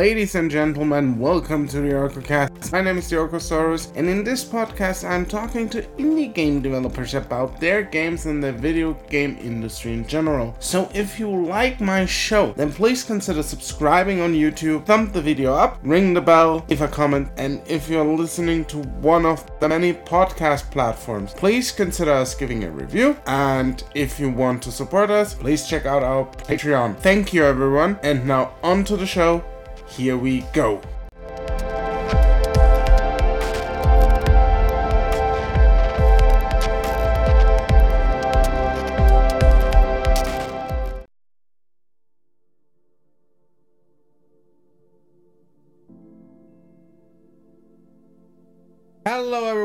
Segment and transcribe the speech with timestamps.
[0.00, 2.72] Ladies and gentlemen, welcome to the OrcoCast.
[2.72, 7.14] My name is the Orcosaurus, and in this podcast, I'm talking to indie game developers
[7.14, 10.56] about their games and the video game industry in general.
[10.58, 15.54] So, if you like my show, then please consider subscribing on YouTube, thumb the video
[15.54, 19.68] up, ring the bell, if a comment, and if you're listening to one of the
[19.68, 23.16] many podcast platforms, please consider us giving a review.
[23.28, 26.98] And if you want to support us, please check out our Patreon.
[26.98, 29.44] Thank you, everyone, and now on to the show.
[29.96, 30.80] Here we go.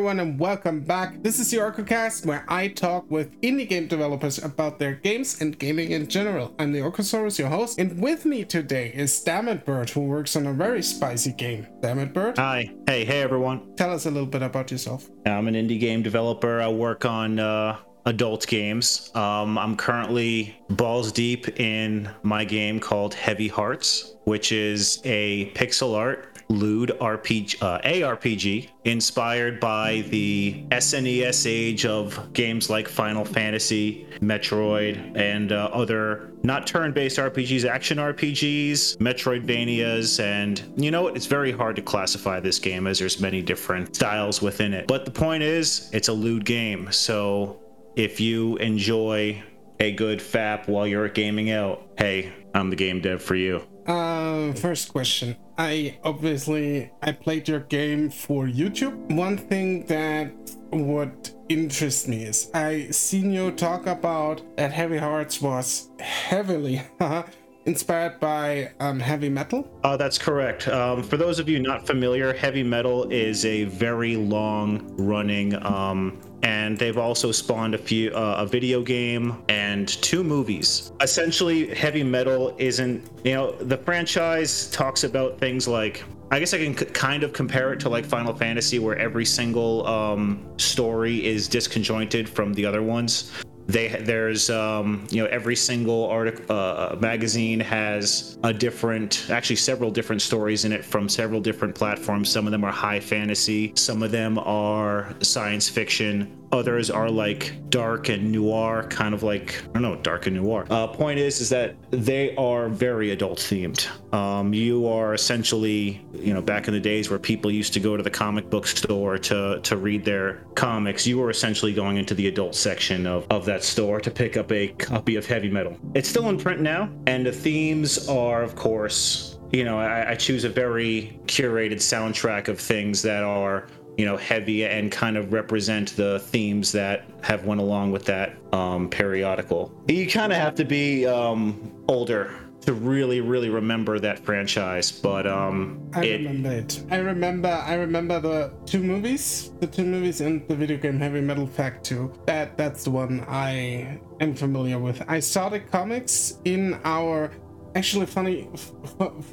[0.09, 1.21] Everyone, and welcome back.
[1.21, 5.59] This is the OrcoCast, where I talk with indie game developers about their games and
[5.59, 6.55] gaming in general.
[6.57, 10.47] I'm the Orcosaurus, your host, and with me today is Dammit Bird, who works on
[10.47, 11.67] a very spicy game.
[11.81, 12.73] Dammit Bird, Hi.
[12.87, 13.75] Hey, hey, everyone.
[13.75, 15.07] tell us a little bit about yourself.
[15.27, 16.59] I'm an indie game developer.
[16.59, 19.11] I work on uh, adult games.
[19.13, 25.95] Um, I'm currently balls deep in my game called Heavy Hearts, which is a pixel
[25.95, 34.08] art lewd RPG, uh, ARPG inspired by the SNES age of games like Final Fantasy,
[34.19, 41.16] Metroid, and uh, other not turn-based RPGs, action RPGs, Metroidvanias, and you know what?
[41.16, 44.88] It's very hard to classify this game as there's many different styles within it.
[44.88, 47.61] But the point is, it's a lewd game, so
[47.95, 49.44] if you enjoy
[49.80, 53.61] a good FAP while you're gaming out, hey, I'm the game dev for you.
[53.86, 55.36] Uh, first question.
[55.59, 58.95] I obviously I played your game for YouTube.
[59.11, 60.31] One thing that
[60.71, 66.81] would interest me is I seen you talk about that Heavy Hearts was heavily
[67.66, 69.69] inspired by um, heavy metal.
[69.83, 70.69] Uh, that's correct.
[70.69, 76.21] Um, for those of you not familiar, heavy metal is a very long running, um,
[76.43, 80.91] and they've also spawned a few uh, a video game and two movies.
[81.01, 86.59] Essentially, heavy metal isn't you know the franchise talks about things like I guess I
[86.59, 91.25] can c- kind of compare it to like Final Fantasy, where every single um, story
[91.25, 93.31] is disconjointed from the other ones.
[93.69, 99.91] They there's um, you know every single article uh, magazine has a different, actually several
[99.91, 102.29] different stories in it from several different platforms.
[102.29, 106.38] Some of them are high fantasy, some of them are science fiction.
[106.51, 110.65] Others are like dark and noir, kind of like I don't know, dark and noir.
[110.69, 113.87] Uh, point is, is that they are very adult themed.
[114.13, 117.95] Um, you are essentially, you know, back in the days where people used to go
[117.95, 122.13] to the comic book store to to read their comics, you were essentially going into
[122.13, 125.77] the adult section of of that store to pick up a copy of Heavy Metal.
[125.93, 130.16] It's still in print now, and the themes are, of course, you know, I, I
[130.16, 133.67] choose a very curated soundtrack of things that are
[133.99, 138.37] you know heavy and kind of represent the themes that have went along with that
[138.53, 144.17] um, periodical you kind of have to be um, older to really really remember that
[144.19, 146.83] franchise but um I it, remember it.
[146.91, 147.47] I remember.
[147.47, 151.79] I remember the two movies, the two movies, and the video game Heavy Metal F.A.K.K.
[151.81, 152.13] 2.
[152.27, 155.01] That that's the one I am familiar with.
[155.07, 157.31] I saw the comics in our.
[157.75, 158.72] Actually, funny, f-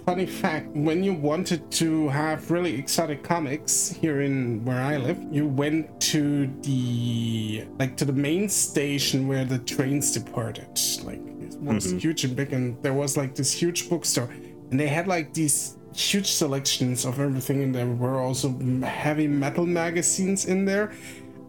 [0.05, 0.69] funny fact.
[0.77, 6.01] When you wanted to have really exotic comics here in where I live, you went
[6.13, 10.69] to the like to the main station where the trains departed.
[11.03, 11.99] Like it was mm-hmm.
[11.99, 14.29] huge and big, and there was like this huge bookstore,
[14.71, 18.51] and they had like these huge selections of everything and there were also
[18.83, 20.93] heavy metal magazines in there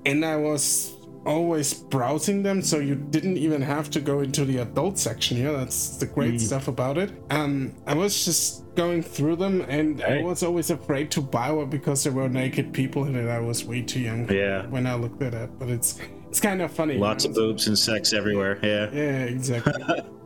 [0.06, 0.97] and i was
[1.28, 5.52] always browsing them so you didn't even have to go into the adult section yeah
[5.52, 7.12] that's the great stuff about it.
[7.30, 11.70] Um i was just going through them and i was always afraid to buy one
[11.70, 13.28] because there were naked people in it.
[13.28, 14.66] I was way too young Yeah.
[14.68, 16.00] when i looked at it but it's
[16.30, 18.90] it's kind of funny lots of boobs and sex everywhere yeah.
[18.92, 19.74] Yeah exactly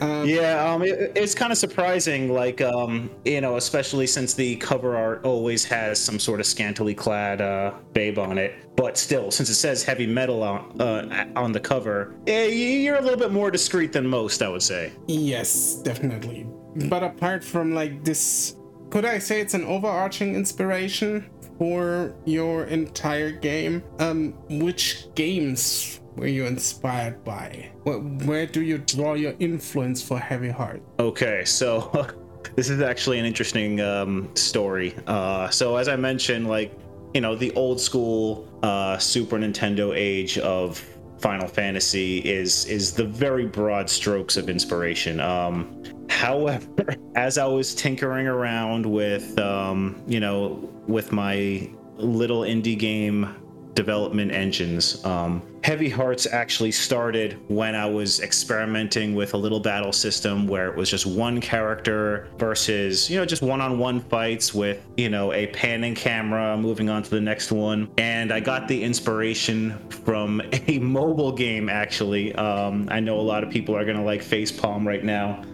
[0.00, 4.96] yeah um it, it's kind of surprising like um you know especially since the cover
[4.96, 9.48] art always has some sort of scantily clad uh babe on it but still since
[9.48, 13.50] it says heavy metal on uh on the cover eh, you're a little bit more
[13.50, 16.46] discreet than most i would say Yes, definitely.
[16.88, 18.56] But apart from like this,
[18.90, 21.28] could I say it's an overarching inspiration
[21.58, 23.82] for your entire game?
[23.98, 27.70] Um, which games were you inspired by?
[27.84, 30.82] Where, where do you draw your influence for Heavy Heart?
[30.98, 32.08] Okay, so
[32.56, 34.94] this is actually an interesting um, story.
[35.06, 36.72] Uh, so as I mentioned, like
[37.14, 40.78] you know, the old school uh, Super Nintendo age of
[41.18, 45.20] Final Fantasy is is the very broad strokes of inspiration.
[45.20, 52.78] Um, however, as I was tinkering around with, um, you know, with my little indie
[52.78, 53.34] game
[53.74, 55.04] development engines.
[55.04, 60.68] Um, Heavy Hearts actually started when I was experimenting with a little battle system where
[60.68, 65.10] it was just one character versus, you know, just one on one fights with, you
[65.10, 67.90] know, a panning camera moving on to the next one.
[67.98, 72.34] And I got the inspiration from a mobile game, actually.
[72.34, 75.44] Um, I know a lot of people are going to like Facepalm right now.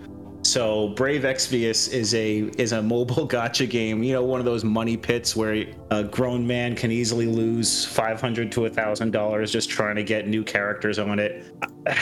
[0.56, 4.03] So Brave Exvius is a is a mobile gacha game.
[4.03, 8.23] You know, one of those money pits where a grown man can easily lose five
[8.23, 11.44] hundred to thousand dollars just trying to get new characters on it.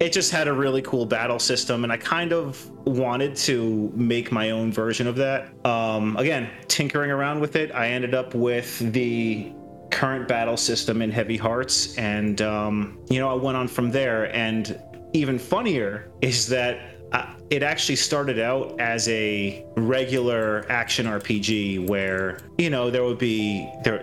[0.00, 4.32] It just had a really cool battle system, and I kind of wanted to make
[4.32, 5.54] my own version of that.
[5.64, 9.52] Um, again, tinkering around with it, I ended up with the
[9.92, 14.34] current battle system in Heavy Hearts, and um, you know, I went on from there.
[14.34, 14.82] And
[15.12, 22.40] even funnier is that uh, it actually started out as a regular action RPG where
[22.58, 24.00] you know there would be there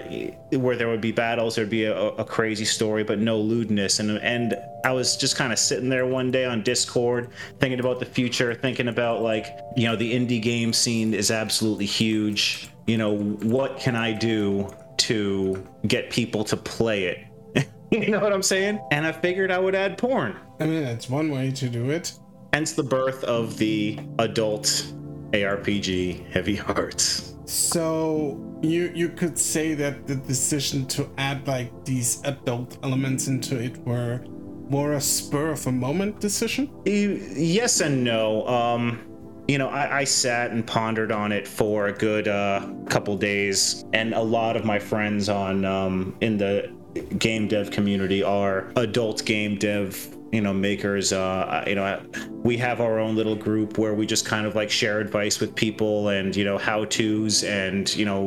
[0.54, 4.00] where there would be battles, there'd be a, a crazy story, but no lewdness.
[4.00, 4.56] And and
[4.86, 8.54] I was just kind of sitting there one day on Discord thinking about the future,
[8.54, 12.70] thinking about like you know the indie game scene is absolutely huge.
[12.88, 17.68] You know what can I do to get people to play it?
[17.92, 18.80] you know what I'm saying?
[18.92, 20.38] And I figured I would add porn.
[20.60, 22.14] I mean, that's one way to do it
[22.54, 24.94] hence the birth of the adult
[25.32, 27.36] ARPG Heavy Hearts.
[27.46, 33.60] So you you could say that the decision to add like these adult elements into
[33.60, 34.24] it were
[34.70, 36.72] more a spur of a moment decision?
[36.86, 38.48] Yes and no.
[38.48, 39.06] Um,
[39.48, 43.84] you know, I, I, sat and pondered on it for a good uh, couple days,
[43.92, 46.72] and a lot of my friends on um, in the
[47.18, 52.02] game dev community are adult game dev you know makers uh you know
[52.44, 55.54] we have our own little group where we just kind of like share advice with
[55.56, 58.24] people and you know how to's and you know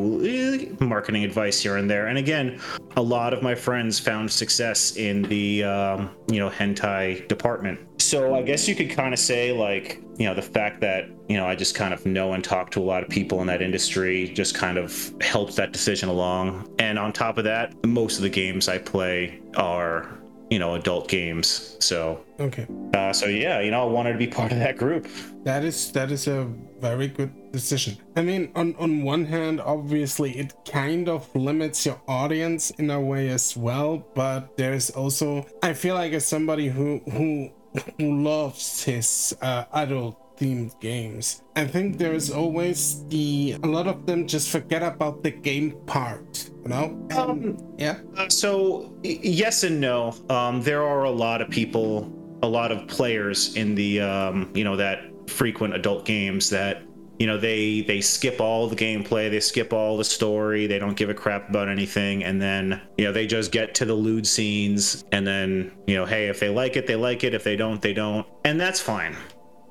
[0.81, 2.07] marketing advice here and there.
[2.07, 2.61] And again
[2.97, 7.81] a lot of my friends found success in the um, you know hentai department.
[8.01, 11.37] So i guess you could kind of say like you know the fact that you
[11.37, 13.63] know i just kind of know and talk to a lot of people in that
[13.63, 16.69] industry just kind of helps that decision along.
[16.79, 20.19] And on top of that most of the games i play are
[20.51, 22.25] you know adult games so.
[22.41, 22.67] Okay.
[22.95, 25.07] Uh, so yeah you know i wanted to be part of that group.
[25.45, 26.45] That is that is a
[26.81, 27.97] very good decision.
[28.17, 33.01] I mean on on one hand obviously it kind of limits your audience in a
[33.01, 37.51] way as well but there's also i feel like as somebody who who
[37.99, 41.43] who loves his uh, adult themed games.
[41.57, 46.51] I think there's always the a lot of them just forget about the game part,
[46.63, 47.09] you know?
[47.17, 48.01] Um, yeah.
[48.17, 50.15] Uh, so yes and no.
[50.29, 52.13] Um, there are a lot of people,
[52.43, 54.99] a lot of players in the um, you know that
[55.29, 56.83] frequent adult games that
[57.19, 60.97] you know they they skip all the gameplay they skip all the story they don't
[60.97, 64.27] give a crap about anything and then you know they just get to the lewd
[64.27, 67.57] scenes and then you know hey if they like it they like it if they
[67.57, 69.17] don't they don't and that's fine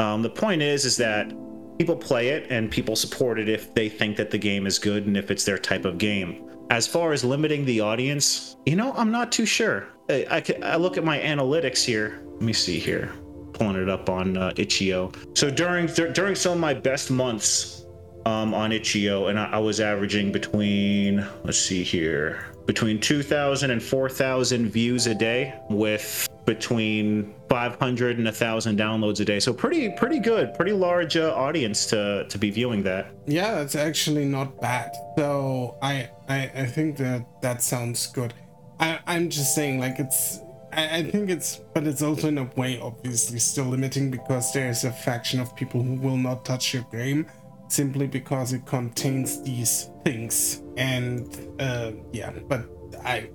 [0.04, 1.34] um, the point is, is that
[1.78, 5.08] people play it and people support it if they think that the game is good
[5.08, 6.50] and if it's their type of game.
[6.70, 9.88] As far as limiting the audience, you know, I'm not too sure.
[10.10, 12.22] I, I, I look at my analytics here.
[12.34, 13.14] Let me see here,
[13.54, 15.12] pulling it up on uh, itch.io.
[15.36, 17.86] So during during some of my best months
[18.26, 23.82] um, on itch.io, and I, I was averaging between let's see here, between 2,000 and
[23.82, 29.40] 4,000 views a day with between 500 and 1000 downloads a day.
[29.40, 33.12] So pretty pretty good pretty large uh, audience to to be viewing that.
[33.26, 34.92] Yeah that's actually not bad.
[35.18, 38.34] So i i, I think that that sounds good.
[38.80, 40.40] I, i'm just saying like it's
[40.72, 44.84] I, I think it's but it's also in a way obviously still limiting because there's
[44.84, 47.28] a faction of people who will not touch your game
[47.74, 50.62] simply because it contains these things.
[50.78, 51.28] And
[51.60, 52.66] uh yeah but
[53.06, 53.30] i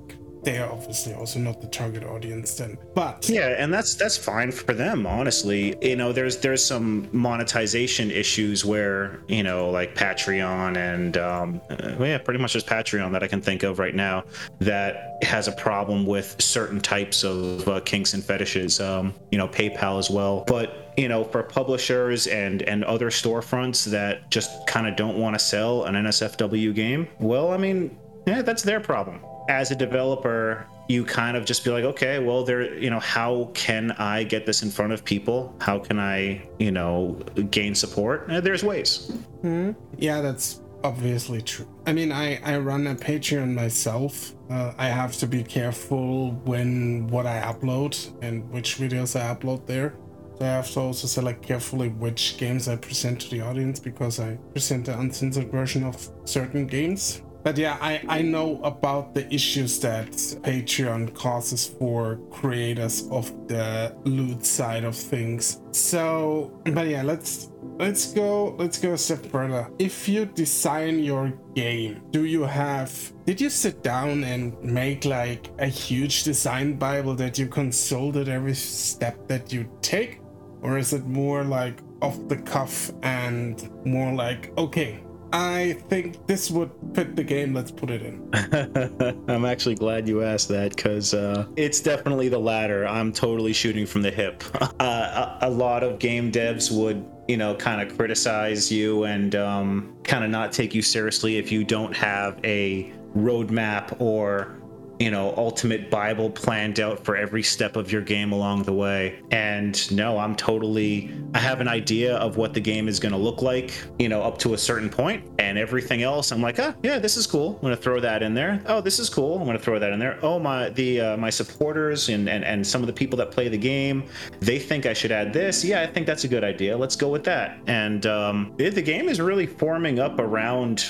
[0.49, 4.51] they are obviously also not the target audience then but yeah and that's that's fine
[4.51, 5.77] for them honestly.
[5.83, 12.03] You know there's there's some monetization issues where you know like patreon and um uh,
[12.03, 14.25] yeah pretty much just patreon that i can think of right now
[14.61, 19.49] that has a problem with certain types of uh, kinks and fetishes um you know
[19.49, 20.45] paypal as well.
[20.47, 25.35] But you know for publishers and and other storefronts that just kind of don't want
[25.35, 30.67] to sell an nsfw game well i mean yeah that's their problem as a developer,
[30.89, 34.47] you kind of just be like, okay, well, there, you know, how can I get
[34.47, 35.55] this in front of people?
[35.61, 37.19] How can I, you know,
[37.51, 38.29] gain support?
[38.29, 39.13] And there's ways.
[39.43, 39.73] Mm-hmm.
[39.97, 41.69] Yeah, that's obviously true.
[41.87, 44.35] I mean, I I run a Patreon myself.
[44.51, 49.67] Uh, I have to be careful when what I upload and which videos I upload
[49.67, 49.95] there.
[50.39, 54.21] So I have to also select carefully which games I present to the audience because
[54.21, 57.23] I present the uncensored version of certain games.
[57.45, 63.97] But yeah, I, I know about the issues that Patreon causes for creators of the
[64.05, 65.61] loot side of things.
[65.71, 69.71] So, but yeah, let's let's go let's go a step further.
[69.79, 72.93] If you design your game, do you have
[73.25, 78.55] did you sit down and make like a huge design bible that you consulted every
[78.55, 80.21] step that you take?
[80.61, 86.51] Or is it more like off the cuff and more like, okay, I think this
[86.51, 87.55] would fit the game.
[87.55, 89.25] Let's put it in.
[89.29, 92.87] I'm actually glad you asked that because uh, it's definitely the latter.
[92.87, 94.43] I'm totally shooting from the hip.
[94.81, 99.35] Uh, a, a, lot of game devs would, you know, kind of criticize you and
[99.35, 104.58] um, kind of not take you seriously if you don't have a roadmap or
[104.99, 109.21] you know, ultimate Bible planned out for every step of your game along the way.
[109.31, 113.19] And no, I'm totally, I have an idea of what the game is going to
[113.19, 115.25] look like, you know, up to a certain point.
[115.39, 117.55] and everything else, I'm like, ah, yeah, this is cool.
[117.55, 118.63] I'm going to throw that in there.
[118.67, 119.39] Oh, this is cool.
[119.39, 120.19] I'm going to throw that in there.
[120.23, 123.49] Oh, my, the, uh, my supporters and, and, and some of the people that play
[123.49, 124.05] the game,
[124.41, 125.65] they think I should add this.
[125.65, 126.77] Yeah, I think that's a good idea.
[126.77, 127.59] Let's go with that.
[127.67, 130.85] And um, the game is really forming up around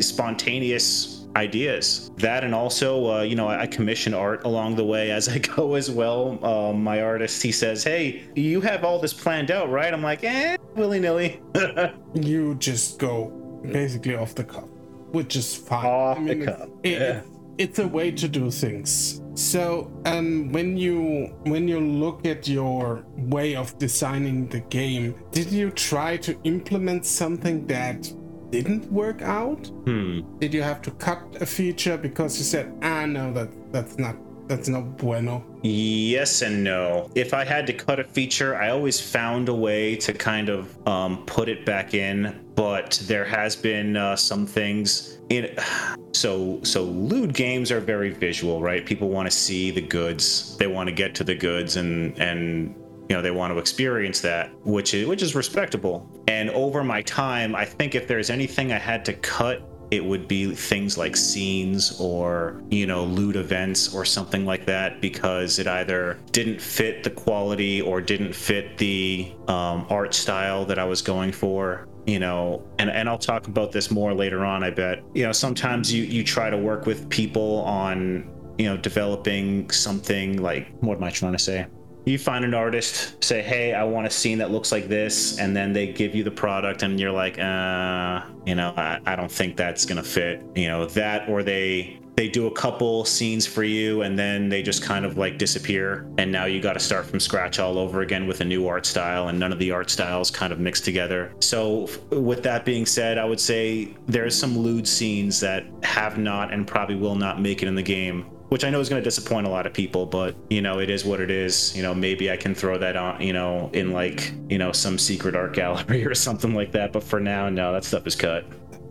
[0.00, 2.10] spontaneous ideas.
[2.16, 5.74] That and also, uh, you know, I, commission art along the way as I go
[5.74, 6.42] as well.
[6.44, 10.24] Um, my artist, he says, "Hey, you have all this planned out, right?" I'm like,
[10.24, 11.40] "Eh, willy nilly."
[12.14, 13.32] you just go
[13.70, 14.68] basically off the cuff,
[15.12, 15.86] which is fine.
[15.86, 16.68] Off I mean, the cuff.
[16.82, 16.98] It, yeah.
[16.98, 17.24] It,
[17.58, 19.20] it's a way to do things.
[19.34, 25.50] So, um, when you when you look at your way of designing the game, did
[25.50, 28.12] you try to implement something that
[28.50, 29.66] didn't work out?
[29.84, 30.20] Hmm.
[30.38, 34.16] Did you have to cut a feature because you said, ah, no, that that's not
[34.48, 35.44] that's not bueno?
[35.62, 37.10] Yes and no.
[37.14, 40.88] If I had to cut a feature, I always found a way to kind of
[40.88, 42.44] um, put it back in.
[42.54, 45.54] But there has been uh, some things in.
[46.14, 48.84] So so lewd games are very visual, right?
[48.84, 50.56] People want to see the goods.
[50.56, 52.74] They want to get to the goods and and
[53.08, 56.08] you know they want to experience that which is which is respectable.
[56.28, 60.28] And over my time i think if there's anything i had to cut it would
[60.28, 65.66] be things like scenes or you know loot events or something like that because it
[65.66, 71.02] either didn't fit the quality or didn't fit the um, art style that i was
[71.02, 72.62] going for you know.
[72.78, 75.02] And, and i'll talk about this more later on i bet.
[75.14, 80.42] You know sometimes you you try to work with people on you know developing something
[80.42, 81.66] like what am i trying to say
[82.04, 85.56] you find an artist, say, "Hey, I want a scene that looks like this," and
[85.56, 89.30] then they give you the product, and you're like, "Uh, you know, I, I don't
[89.30, 93.62] think that's gonna fit." You know that, or they they do a couple scenes for
[93.62, 97.06] you and then they just kind of like disappear and now you got to start
[97.06, 99.88] from scratch all over again with a new art style and none of the art
[99.88, 104.58] styles kind of mix together so with that being said i would say there's some
[104.58, 108.64] lewd scenes that have not and probably will not make it in the game which
[108.64, 111.04] I know is going to disappoint a lot of people, but you know, it is
[111.04, 111.76] what it is.
[111.76, 114.98] You know, maybe I can throw that on, you know, in like, you know, some
[114.98, 116.92] secret art gallery or something like that.
[116.92, 118.44] But for now, no, that stuff is cut.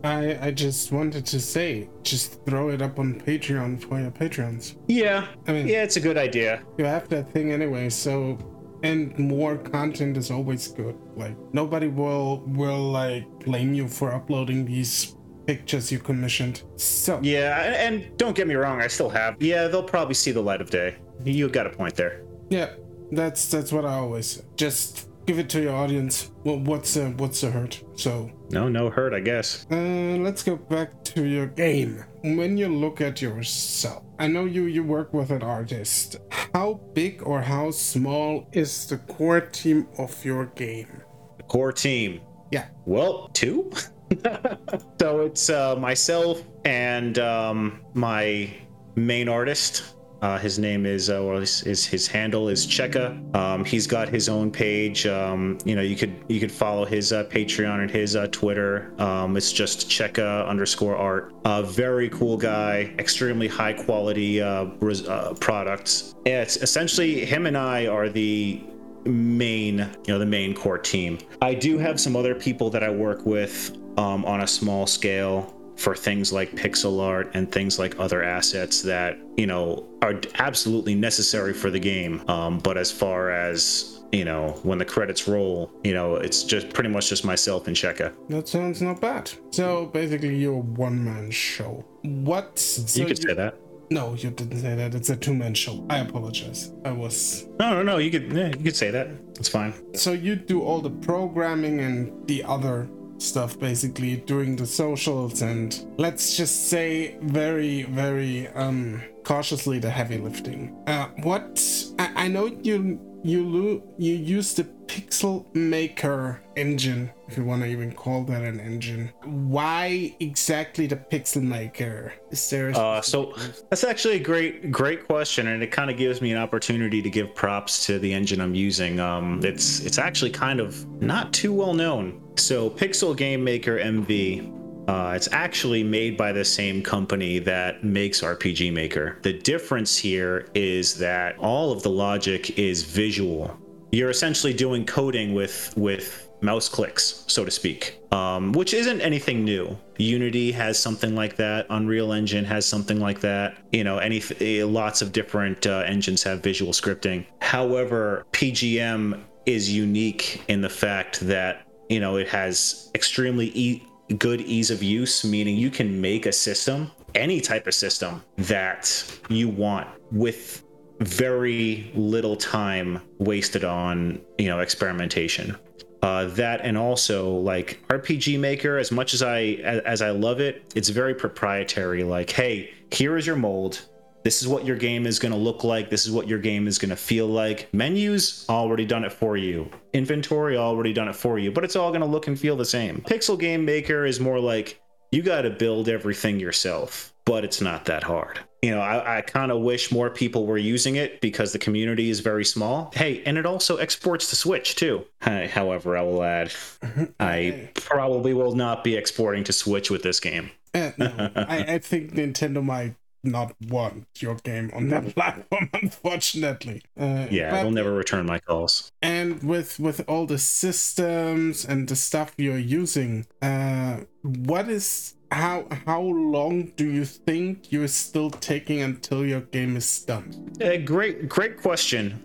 [0.04, 4.76] I I just wanted to say, just throw it up on Patreon for your patrons.
[4.86, 6.62] Yeah, I mean, yeah, it's a good idea.
[6.78, 8.38] You have that thing anyway, so
[8.82, 10.96] and more content is always good.
[11.16, 15.16] Like nobody will will like blame you for uploading these
[15.48, 16.62] pictures you commissioned.
[16.76, 19.42] So yeah, and don't get me wrong, I still have.
[19.42, 20.96] Yeah, they'll probably see the light of day.
[21.24, 22.22] You got a point there.
[22.50, 22.74] Yeah,
[23.10, 24.42] that's that's what I always say.
[24.56, 26.30] Just give it to your audience.
[26.44, 27.82] Well, what's the what's the hurt?
[27.94, 29.66] So no, no hurt, I guess.
[29.70, 32.04] Uh, let's go back to your game.
[32.22, 36.18] When you look at yourself, I know you you work with an artist.
[36.52, 41.00] How big or how small is the core team of your game?
[41.38, 42.20] The core team.
[42.50, 42.66] Yeah.
[42.84, 43.70] Well, two.
[45.00, 48.50] so it's uh, myself and um, my
[48.96, 49.94] main artist.
[50.20, 53.36] Uh, his name is, uh, well, his, his, his handle is Cheka.
[53.36, 55.06] Um, he's got his own page.
[55.06, 58.92] Um, you know, you could you could follow his uh, Patreon and his uh, Twitter.
[59.00, 61.32] Um, it's just Cheka underscore art.
[61.44, 66.16] A very cool guy, extremely high quality uh, uh, products.
[66.26, 68.60] It's essentially him and I are the
[69.04, 71.18] main, you know, the main core team.
[71.40, 75.54] I do have some other people that I work with um, on a small scale
[75.76, 80.94] for things like pixel art and things like other assets that you know are absolutely
[80.94, 82.22] necessary for the game.
[82.28, 86.70] Um, but as far as you know, when the credits roll, you know, it's just
[86.70, 88.14] pretty much just myself and Cheka.
[88.30, 89.30] That sounds not bad.
[89.50, 91.84] So basically, you're a one man show.
[92.02, 92.58] What?
[92.58, 93.56] So you could you, say that.
[93.90, 94.94] No, you didn't say that.
[94.94, 95.84] It's a two-man show.
[95.88, 96.72] I apologize.
[96.84, 97.46] I was.
[97.58, 97.98] No, no, no.
[97.98, 99.08] You could, yeah, you could say that.
[99.36, 99.72] It's fine.
[99.94, 102.88] So you do all the programming and the other
[103.18, 110.16] stuff, basically doing the socials and let's just say very, very um cautiously the heavy
[110.16, 110.74] lifting.
[110.86, 111.62] Uh, what
[111.98, 117.60] I, I know you you lo- you use the pixel maker engine if you want
[117.60, 123.34] to even call that an engine why exactly the pixel maker is there Uh, so
[123.68, 127.10] that's actually a great, great question, and it kind of gives me an opportunity to
[127.10, 128.98] give props to the engine I'm using.
[128.98, 132.22] Um, it's it's actually kind of not too well known.
[132.36, 134.54] So Pixel Game Maker MV.
[134.88, 139.18] Uh, it's actually made by the same company that makes RPG Maker.
[139.20, 143.54] The difference here is that all of the logic is visual.
[143.92, 149.44] You're essentially doing coding with with mouse clicks, so to speak, um, which isn't anything
[149.44, 149.76] new.
[149.98, 151.66] Unity has something like that.
[151.68, 153.58] Unreal Engine has something like that.
[153.72, 157.26] You know, any eh, lots of different uh, engines have visual scripting.
[157.42, 163.82] However, PGM is unique in the fact that you know it has extremely e-
[164.14, 169.18] good ease of use, meaning you can make a system, any type of system that
[169.28, 170.64] you want with
[171.00, 175.56] very little time wasted on you know experimentation.
[176.02, 180.38] Uh, that and also like rpg maker as much as i as, as i love
[180.38, 182.04] it it's very proprietary.
[182.04, 183.86] Like hey here is your mold
[184.24, 185.90] this is what your game is going to look like.
[185.90, 187.68] This is what your game is going to feel like.
[187.72, 189.70] Menus already done it for you.
[189.92, 191.50] Inventory already done it for you.
[191.50, 193.00] But it's all going to look and feel the same.
[193.02, 194.80] Pixel game maker is more like
[195.12, 198.40] you got to build everything yourself but it's not that hard.
[198.62, 202.08] You know i, I kind of wish more people were using it because the community
[202.10, 202.90] is very small.
[202.94, 205.04] Hey and it also exports to switch too.
[205.20, 206.52] However i will add
[207.20, 210.50] i probably will not be exporting to switch with this game.
[210.74, 216.82] Uh, no, I, I think Nintendo might not want your game on that platform, unfortunately.
[216.98, 221.88] Uh, yeah but- they'll never return my calls and with with all the systems and
[221.88, 228.30] the stuff you're using, uh, what is how how long do you think you're still
[228.30, 230.52] taking until your game is done?
[230.62, 232.22] Uh, great, great question.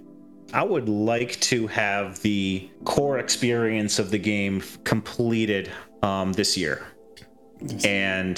[0.53, 5.71] I would like to have the core experience of the game completed
[6.03, 6.85] um, this year,
[7.83, 8.37] and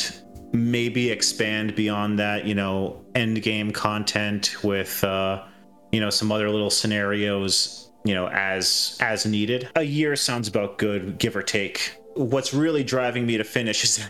[0.55, 2.45] maybe expand beyond that.
[2.45, 5.43] You know, end game content with uh,
[5.91, 7.91] you know some other little scenarios.
[8.03, 9.69] You know, as as needed.
[9.75, 11.97] A year sounds about good, give or take.
[12.13, 14.07] What's really driving me to finish is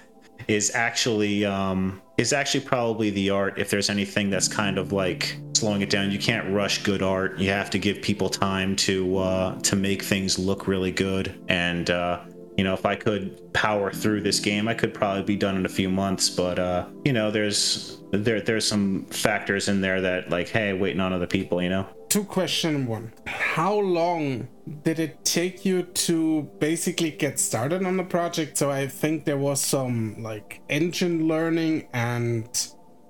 [0.48, 5.38] is actually um is actually probably the art if there's anything that's kind of like
[5.54, 9.18] slowing it down you can't rush good art you have to give people time to
[9.18, 12.20] uh to make things look really good and uh
[12.58, 15.66] you know if i could power through this game i could probably be done in
[15.66, 20.30] a few months but uh you know there's there there's some factors in there that
[20.30, 23.12] like hey waiting on other people you know Two question one.
[23.26, 24.48] How long
[24.84, 28.58] did it take you to basically get started on the project?
[28.58, 32.48] So I think there was some like engine learning and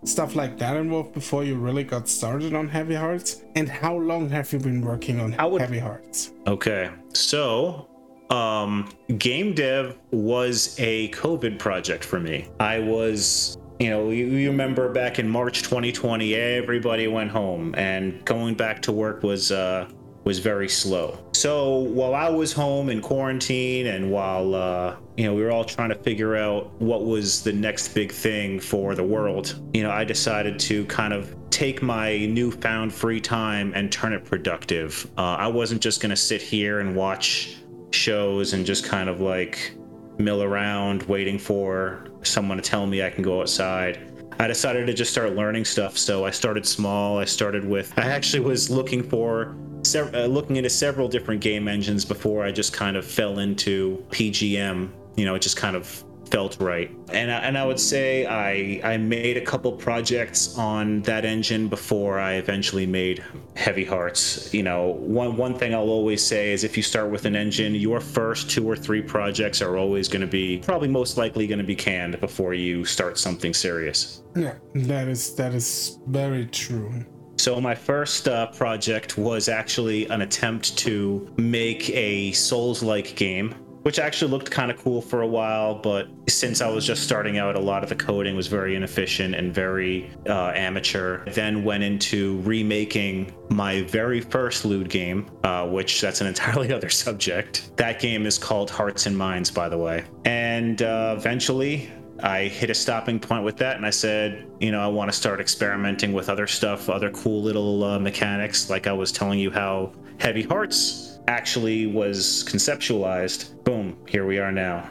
[0.05, 3.43] stuff like that involved before you really got started on Heavy Hearts.
[3.55, 6.31] And how long have you been working on I would- Heavy Hearts?
[6.47, 6.89] Okay.
[7.13, 7.87] So,
[8.29, 12.47] um, game dev was a COVID project for me.
[12.59, 18.23] I was, you know, you, you remember back in March 2020, everybody went home, and
[18.25, 19.87] going back to work was uh,
[20.25, 21.23] was very slow.
[21.33, 25.63] So while I was home in quarantine, and while uh, you know we were all
[25.63, 29.91] trying to figure out what was the next big thing for the world, you know,
[29.91, 35.09] I decided to kind of take my newfound free time and turn it productive.
[35.17, 37.57] Uh, I wasn't just gonna sit here and watch
[37.95, 39.73] shows and just kind of like
[40.17, 44.11] mill around waiting for someone to tell me I can go outside.
[44.39, 45.97] I decided to just start learning stuff.
[45.97, 47.17] So I started small.
[47.17, 51.67] I started with, I actually was looking for, sev- uh, looking into several different game
[51.67, 54.89] engines before I just kind of fell into PGM.
[55.15, 56.91] You know, it just kind of felt right.
[57.11, 61.67] And I, and I would say I I made a couple projects on that engine
[61.67, 63.23] before I eventually made
[63.55, 64.53] Heavy Hearts.
[64.53, 67.75] You know, one one thing I'll always say is if you start with an engine,
[67.75, 71.59] your first two or three projects are always going to be probably most likely going
[71.59, 74.21] to be canned before you start something serious.
[74.35, 77.05] Yeah, that is that is very true.
[77.37, 83.53] So my first uh, project was actually an attempt to make a Souls-like game,
[83.85, 85.75] which actually looked kind of cool for a while.
[85.75, 89.35] But since I was just starting out, a lot of the coding was very inefficient
[89.35, 91.23] and very uh, amateur.
[91.29, 96.89] Then went into remaking my very first lewd game, uh, which that's an entirely other
[96.89, 97.77] subject.
[97.77, 100.03] That game is called Hearts and Minds, by the way.
[100.25, 104.81] And uh, eventually, I hit a stopping point with that, and I said, you know,
[104.81, 108.67] I want to start experimenting with other stuff, other cool little uh, mechanics.
[108.67, 113.63] Like I was telling you how Heavy Hearts actually was conceptualized.
[113.63, 114.89] Boom, here we are now.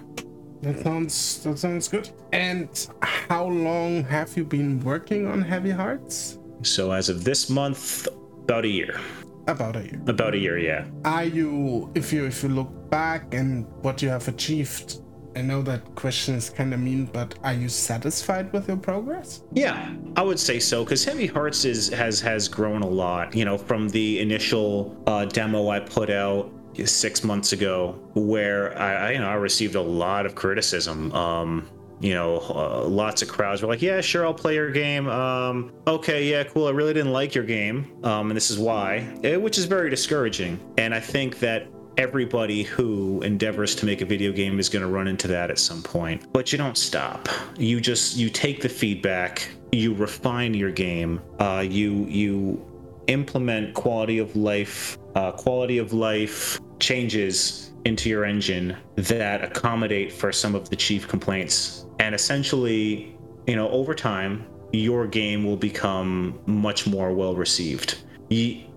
[0.63, 2.09] That sounds that sounds good.
[2.33, 2.69] And
[3.03, 6.39] how long have you been working on Heavy Hearts?
[6.63, 8.09] So as of this month,
[8.45, 8.99] about a year.
[9.47, 10.01] About a year.
[10.07, 10.87] About a year, yeah.
[11.05, 15.04] Are you if you if you look back and what you have achieved
[15.37, 19.43] I know that question is kind of mean, but are you satisfied with your progress?
[19.53, 23.35] Yeah, I would say so because Heavy Hearts is has has grown a lot.
[23.35, 26.53] You know, from the initial uh, demo I put out
[26.85, 31.13] six months ago, where I, I you know I received a lot of criticism.
[31.13, 31.69] Um,
[32.01, 35.73] you know, uh, lots of crowds were like, "Yeah, sure, I'll play your game." Um,
[35.87, 36.67] okay, yeah, cool.
[36.67, 39.91] I really didn't like your game, um, and this is why, eh, which is very
[39.91, 40.61] discouraging.
[40.79, 41.67] And I think that
[41.97, 45.59] everybody who endeavors to make a video game is going to run into that at
[45.59, 46.33] some point.
[46.33, 47.29] But you don't stop.
[47.57, 52.65] You just you take the feedback you refine your game uh, you you
[53.09, 60.33] implement quality of life uh, quality of life changes into your engine that accommodate for
[60.33, 61.87] some of the chief complaints.
[62.01, 67.99] And essentially you know over time your game will become much more well received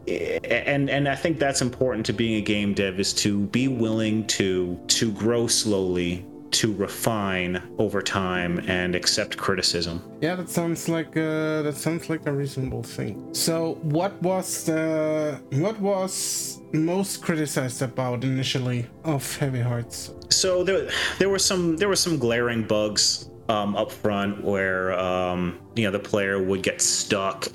[0.07, 4.25] and and I think that's important to being a game dev is to be willing
[4.27, 10.01] to to grow slowly to refine over time and accept criticism.
[10.21, 13.33] Yeah, that sounds like uh, that sounds like a reasonable thing.
[13.33, 20.13] So, what was the what was most criticized about initially of Heavy Hearts?
[20.29, 20.89] So there
[21.19, 25.91] there were some there were some glaring bugs um, up front where um, you know
[25.91, 27.47] the player would get stuck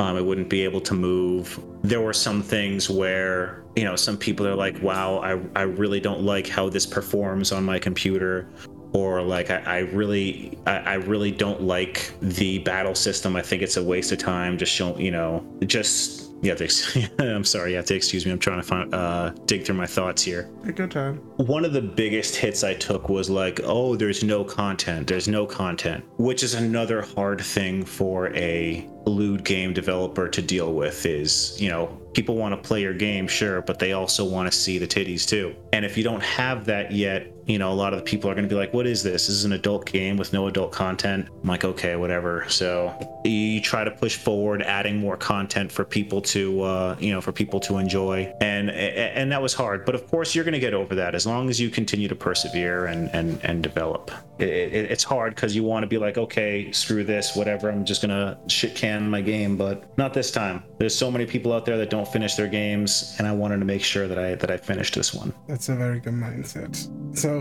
[0.00, 1.60] um, it wouldn't be able to move.
[1.82, 6.00] There were some things where, you know, some people are like, wow, I, I really
[6.00, 8.48] don't like how this performs on my computer.
[8.94, 13.36] Or like I, I really I, I really don't like the battle system.
[13.36, 14.56] I think it's a waste of time.
[14.56, 16.54] Just show you know, just yeah,
[17.18, 17.72] I'm sorry.
[17.72, 18.32] You have to excuse me.
[18.32, 20.50] I'm trying to find, uh, dig through my thoughts here.
[20.64, 21.16] A good time.
[21.36, 25.06] One of the biggest hits I took was like, oh, there's no content.
[25.06, 30.72] There's no content, which is another hard thing for a lewd game developer to deal
[30.72, 31.04] with.
[31.04, 34.56] Is you know, people want to play your game, sure, but they also want to
[34.56, 35.54] see the titties too.
[35.72, 38.34] And if you don't have that yet, you know, a lot of the people are
[38.34, 39.26] going to be like, what is this?
[39.26, 41.28] This is an adult game with no adult content.
[41.42, 42.48] I'm like, okay, whatever.
[42.48, 47.20] So you try to push forward, adding more content for people to, uh, you know,
[47.20, 48.32] for people to enjoy.
[48.40, 49.84] And, and that was hard.
[49.84, 52.14] But of course, you're going to get over that as long as you continue to
[52.14, 54.12] persevere and, and, and develop.
[54.38, 57.68] It, it, it's hard because you want to be like, okay, screw this, whatever.
[57.68, 60.62] I'm just going to shit can my game, but not this time.
[60.78, 63.16] There's so many people out there that don't finish their games.
[63.18, 65.34] And I wanted to make sure that I, that I finished this one.
[65.48, 66.76] That's a very good mindset.
[67.18, 67.39] So,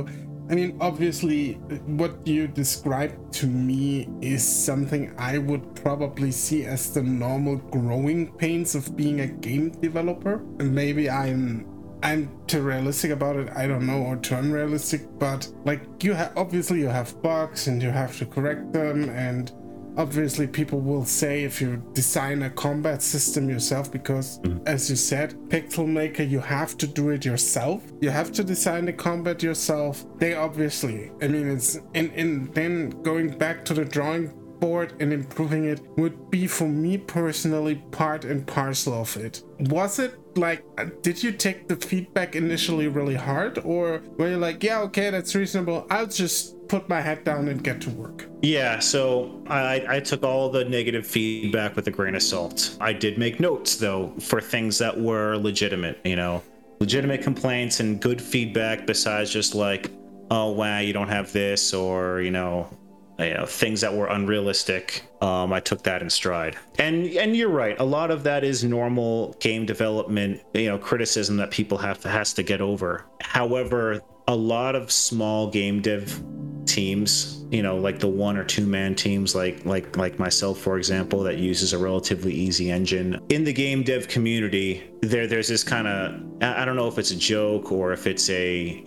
[0.50, 1.54] I mean, obviously,
[1.86, 8.34] what you described to me is something I would probably see as the normal growing
[8.34, 10.42] pains of being a game developer.
[10.60, 11.68] And maybe I'm
[12.02, 13.50] I'm too realistic about it.
[13.56, 15.02] I don't know, or too unrealistic.
[15.20, 19.52] But like, you have obviously you have bugs and you have to correct them, and
[20.00, 24.66] obviously people will say if you design a combat system yourself because mm.
[24.66, 27.84] as you said pixel maker you have to do it yourself.
[28.00, 30.06] You have to design the combat yourself.
[30.18, 34.32] They obviously i mean it's and, and then going back to the drawing
[34.62, 39.44] board and improving it would be for me personally part and parcel of it.
[39.60, 40.64] Was it like
[41.02, 45.36] did you take the feedback initially really hard or were you like yeah okay that's
[45.36, 45.86] reasonable.
[45.90, 48.28] I'll just put my head down and get to work.
[48.42, 52.78] Yeah so i i took all the negative feedback with a grain of salt.
[52.80, 56.42] I did make notes though for things that were legitimate you know?
[56.80, 59.92] Legitimate complaints and good feedback besides just like
[60.32, 62.70] oh wow you don't have this or you know
[63.18, 65.04] you know things that were unrealistic.
[65.22, 66.56] Um, i took that in stride.
[66.78, 71.36] And and you're right a lot of that is normal game development you know criticism
[71.38, 73.06] that people have to has to get over.
[73.22, 76.24] However a lot of small game dev
[76.66, 80.78] teams you know like the one or two man teams like like like myself for
[80.78, 85.64] example that uses a relatively easy engine in the game dev community there there's this
[85.64, 86.14] kind of
[86.44, 88.84] i don't know if it's a joke or if it's a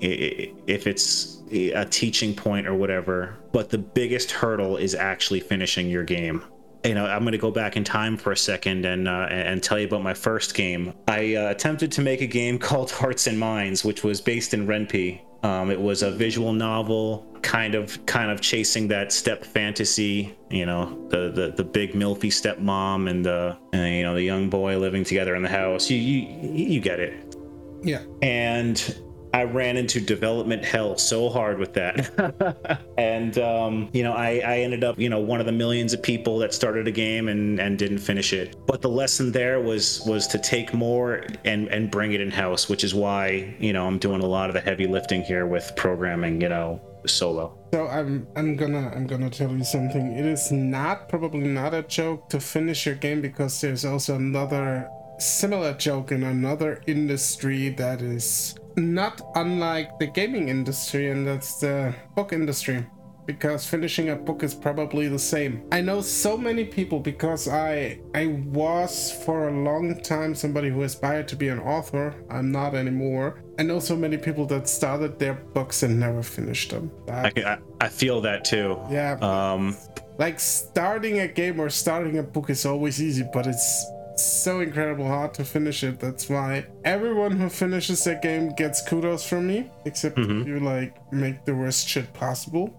[0.69, 6.05] if it's a teaching point or whatever, but the biggest hurdle is actually finishing your
[6.05, 6.43] game.
[6.85, 9.63] You know, I'm going to go back in time for a second and uh, and
[9.63, 10.93] tell you about my first game.
[11.07, 14.67] I uh, attempted to make a game called Hearts and Minds, which was based in
[14.67, 15.21] Ren'Py.
[15.43, 20.37] Um, it was a visual novel, kind of kind of chasing that step fantasy.
[20.51, 24.49] You know, the the, the big milfy stepmom and the and, you know the young
[24.49, 25.91] boy living together in the house.
[25.91, 27.37] You you you get it.
[27.83, 28.03] Yeah.
[28.23, 29.03] And
[29.35, 32.79] I ran into development hell so hard with that.
[32.99, 36.03] and, um, you know, I, I ended up, you know, one of the millions of
[36.03, 38.57] people that started a game and, and didn't finish it.
[38.67, 42.69] But the lesson there was was to take more and, and bring it in house,
[42.69, 45.73] which is why, you know, I'm doing a lot of the heavy lifting here with
[45.77, 47.57] programming, you know, solo.
[47.73, 50.13] So I'm I'm gonna I'm gonna tell you something.
[50.13, 54.89] It is not probably not a joke to finish your game because there's also another
[55.19, 61.95] similar joke in another industry that is not unlike the gaming industry, and that's the
[62.15, 62.87] book industry.
[63.25, 65.63] Because finishing a book is probably the same.
[65.71, 70.83] I know so many people because I I was for a long time somebody who
[70.83, 72.17] aspired to be an author.
[72.29, 73.45] I'm not anymore.
[73.61, 76.91] I know so many people that started their books and never finished them.
[77.09, 78.77] I, I, I feel that too.
[78.91, 79.13] Yeah.
[79.21, 79.77] Um,
[80.19, 85.07] like starting a game or starting a book is always easy, but it's so incredible
[85.07, 85.99] hard to finish it.
[86.01, 90.47] That's why everyone who finishes that game gets kudos from me, except Mhm.
[90.47, 92.71] you like make the worst shit possible.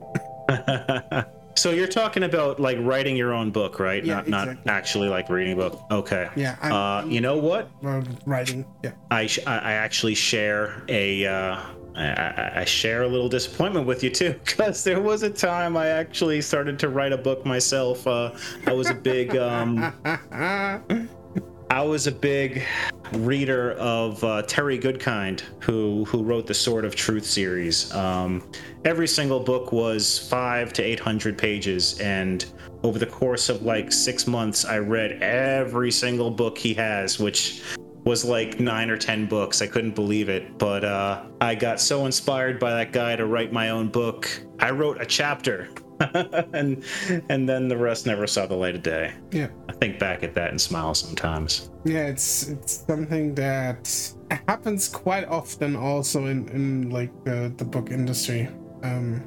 [1.55, 4.03] so you're talking about like writing your own book, right?
[4.03, 5.81] Yeah, not not actually like reading a book.
[5.91, 6.27] Okay.
[6.35, 7.69] Yeah, Uh, you know what?
[8.25, 8.65] writing.
[8.83, 8.91] Yeah.
[9.11, 11.57] I sh- I actually share a uh,
[11.95, 15.87] I- I share a little disappointment with you too, because there was a time I
[15.89, 18.07] actually started to write a book myself.
[18.07, 18.31] Uh,
[18.65, 19.93] I was a big um,
[21.69, 22.63] I was a big
[23.13, 27.91] reader of uh, Terry Goodkind, who who wrote the Sword of Truth series.
[27.93, 28.49] Um,
[28.85, 32.45] every single book was five to eight hundred pages, and
[32.83, 37.63] over the course of like six months, I read every single book he has, which
[38.03, 39.61] was like nine or ten books.
[39.61, 43.53] I couldn't believe it, but uh, I got so inspired by that guy to write
[43.53, 44.29] my own book.
[44.59, 45.69] I wrote a chapter,
[46.53, 46.83] and
[47.29, 49.13] and then the rest never saw the light of day.
[49.31, 49.47] yeah.
[49.69, 51.69] I think back at that and smile sometimes.
[51.85, 54.13] Yeah, it's it's something that
[54.47, 58.49] happens quite often also in, in like the, the book industry.
[58.83, 59.23] Um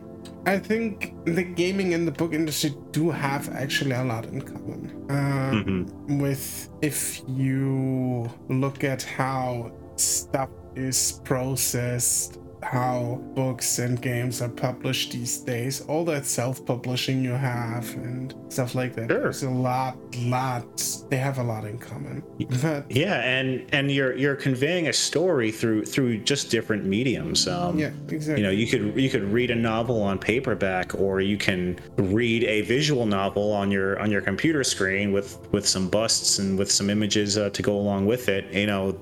[0.47, 5.07] I think the gaming and the book industry do have actually a lot in common.
[5.11, 12.39] Um, hmm with if you look at how stuff is processed
[12.73, 18.75] how books and games are published these days all that self-publishing you have and stuff
[18.75, 19.21] like that Sure.
[19.21, 20.67] there's a lot lot
[21.09, 22.23] they have a lot in common
[22.63, 27.47] but Yeah, and and you're you're conveying a story through through just different mediums.
[27.47, 31.21] Um, yeah exactly You know, you could you could read a novel on paperback, or
[31.21, 35.89] you can read a visual novel on your on your computer screen with with some
[35.89, 38.45] busts and with some images uh, to go along with it.
[38.53, 38.99] You know,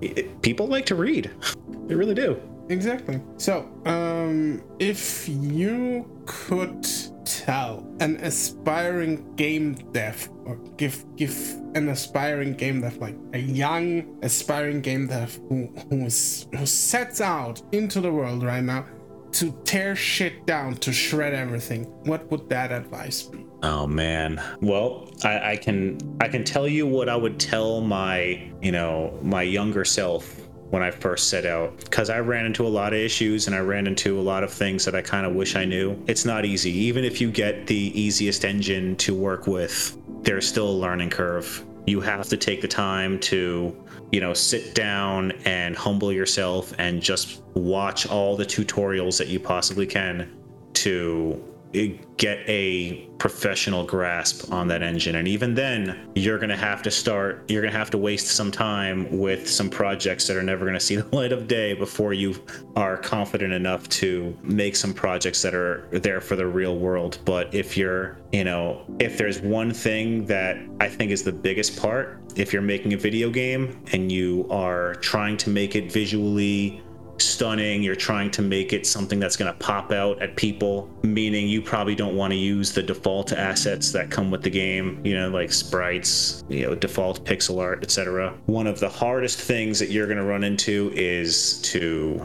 [0.00, 1.30] it, people like to read,
[1.86, 2.40] they really do.
[2.70, 3.20] Exactly.
[3.36, 6.86] So, um, if you could
[7.24, 11.36] tell an aspiring game dev, or give give
[11.74, 17.20] an aspiring game dev, like a young aspiring game dev who who is who sets
[17.20, 18.86] out into the world right now
[19.32, 23.44] to tear shit down, to shred everything, what would that advice be?
[23.62, 24.40] Oh man.
[24.60, 29.18] Well, I, I can I can tell you what I would tell my you know
[29.22, 32.98] my younger self when I first set out because I ran into a lot of
[32.98, 35.64] issues and I ran into a lot of things that I kind of wish I
[35.64, 36.00] knew.
[36.06, 36.70] It's not easy.
[36.70, 41.64] Even if you get the easiest engine to work with, there's still a learning curve.
[41.86, 43.76] You have to take the time to
[44.12, 49.40] you know sit down and humble yourself and just watch all the tutorials that you
[49.40, 50.36] possibly can
[50.74, 55.16] to get a professional grasp on that engine.
[55.16, 58.28] And even then you're going to have to start you're going to have to waste
[58.28, 61.74] some time with some projects that are never going to see the light of day
[61.74, 62.34] before you
[62.76, 67.18] are confident enough to make some projects that are there for the real world.
[67.24, 71.76] But if you're you know if there's one thing that i think is the biggest
[71.76, 76.80] part if you're making a video game and you are trying to make it visually
[77.20, 77.82] stunning.
[77.82, 81.62] You're trying to make it something that's going to pop out at people meaning you
[81.62, 85.28] probably don't want to use the default assets that come with the game you know
[85.28, 90.06] like sprites you know default pixel art etc one of the hardest things that you're
[90.06, 92.20] going to run into is to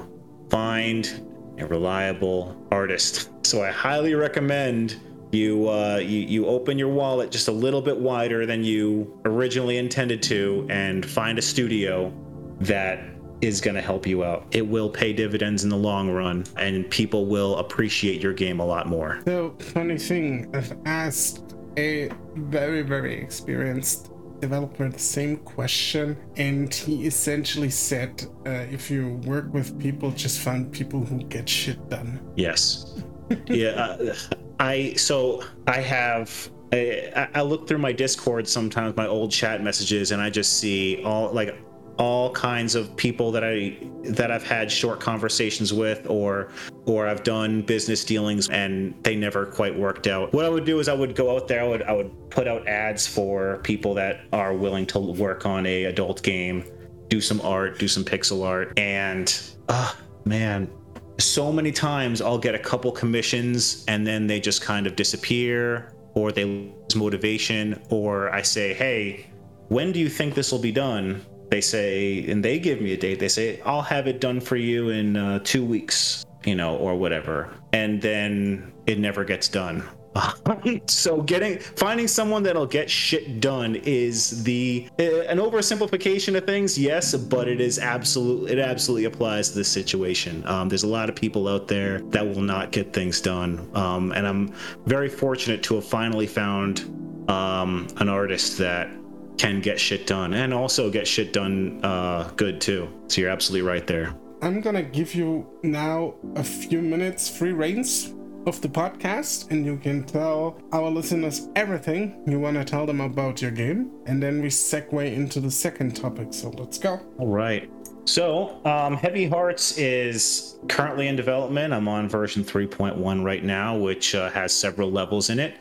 [0.49, 1.25] find
[1.57, 3.29] a reliable artist.
[3.45, 4.99] So i highly recommend
[5.31, 9.77] you, uh, you you open your wallet just a little bit wider than you originally
[9.77, 12.13] intended to and find a studio
[12.61, 13.03] that
[13.45, 14.45] is going to help you out.
[14.51, 18.65] It will pay dividends in the long run, and people will appreciate your game a
[18.65, 19.21] lot more.
[19.25, 27.05] So, funny thing, I've asked a very, very experienced developer the same question, and he
[27.05, 32.19] essentially said uh, if you work with people, just find people who get shit done.
[32.35, 33.03] Yes.
[33.47, 33.69] yeah.
[33.69, 34.15] Uh,
[34.59, 36.51] I so I have.
[36.73, 41.01] I, I look through my Discord sometimes, my old chat messages, and I just see
[41.03, 41.55] all like
[41.97, 46.49] all kinds of people that I that I've had short conversations with or
[46.85, 50.33] or I've done business dealings and they never quite worked out.
[50.33, 52.47] What I would do is I would go out there, I would I would put
[52.47, 56.65] out ads for people that are willing to work on a adult game,
[57.07, 60.69] do some art, do some pixel art and ah man,
[61.17, 65.93] so many times I'll get a couple commissions and then they just kind of disappear
[66.13, 69.27] or they lose motivation or I say, "Hey,
[69.69, 72.97] when do you think this will be done?" They say, and they give me a
[72.97, 73.19] date.
[73.19, 76.95] They say, "I'll have it done for you in uh, 2 weeks." You know, or
[76.95, 77.49] whatever.
[77.73, 79.83] And then it never gets done.
[80.87, 86.77] so getting finding someone that'll get shit done is the uh, an oversimplification of things
[86.77, 91.09] yes but it is absolutely it absolutely applies to this situation um, there's a lot
[91.09, 94.53] of people out there that will not get things done um, and i'm
[94.85, 96.81] very fortunate to have finally found
[97.29, 98.89] um, an artist that
[99.37, 103.67] can get shit done and also get shit done uh, good too so you're absolutely
[103.67, 108.13] right there i'm gonna give you now a few minutes free reigns
[108.45, 113.01] of the podcast and you can tell our listeners everything you want to tell them
[113.01, 113.91] about your game.
[114.05, 116.33] And then we segue into the second topic.
[116.33, 116.99] So let's go.
[117.17, 117.69] All right.
[118.05, 121.73] So, um, Heavy Hearts is currently in development.
[121.73, 125.57] I'm on version 3.1 right now, which uh, has several levels in it,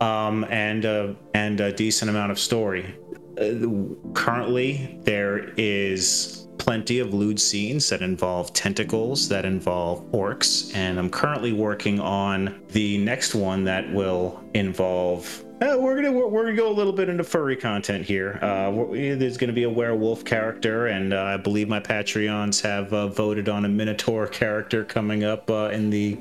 [0.00, 2.96] um, and uh, and a decent amount of story.
[3.38, 10.98] Uh, currently, there is plenty of lewd scenes that involve tentacles, that involve orcs, and
[10.98, 15.44] I'm currently working on the next one that will involve.
[15.60, 18.38] Uh, we're gonna we're, gonna go a little bit into furry content here.
[18.42, 23.08] Uh, there's gonna be a werewolf character, and uh, I believe my Patreons have uh,
[23.08, 26.18] voted on a Minotaur character coming up uh, in the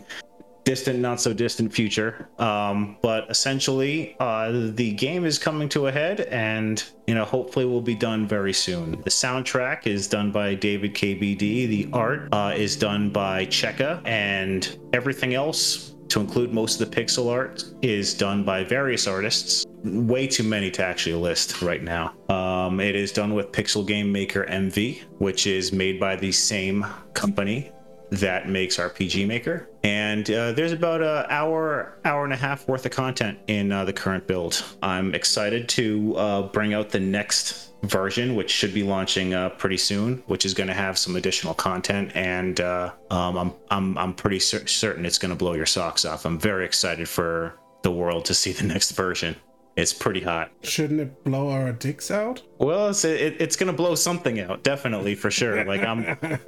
[0.66, 2.28] distant, not so distant future.
[2.38, 7.66] Um, but essentially, uh, the game is coming to a head, and you know, hopefully,
[7.66, 8.92] will be done very soon.
[9.04, 11.68] The soundtrack is done by David KBD.
[11.68, 15.94] The art uh, is done by Cheka, and everything else.
[16.10, 19.66] To include most of the pixel art is done by various artists.
[19.84, 22.14] Way too many to actually list right now.
[22.30, 26.86] Um, it is done with Pixel Game Maker MV, which is made by the same
[27.16, 27.72] company
[28.12, 29.70] that makes RPG Maker.
[29.86, 33.86] And uh, there's about an hour, hour and a half worth of content in uh,
[33.86, 34.66] the current build.
[34.82, 39.78] I'm excited to uh, bring out the next version, which should be launching uh, pretty
[39.78, 42.12] soon, which is going to have some additional content.
[42.16, 46.04] And uh, um, I'm, I'm, I'm pretty cer- certain it's going to blow your socks
[46.04, 46.26] off.
[46.26, 49.36] I'm very excited for the world to see the next version.
[49.76, 50.50] It's pretty hot.
[50.64, 52.42] Shouldn't it blow our dicks out?
[52.58, 55.64] Well, it's, it, it's going to blow something out, definitely, for sure.
[55.64, 56.18] Like, I'm.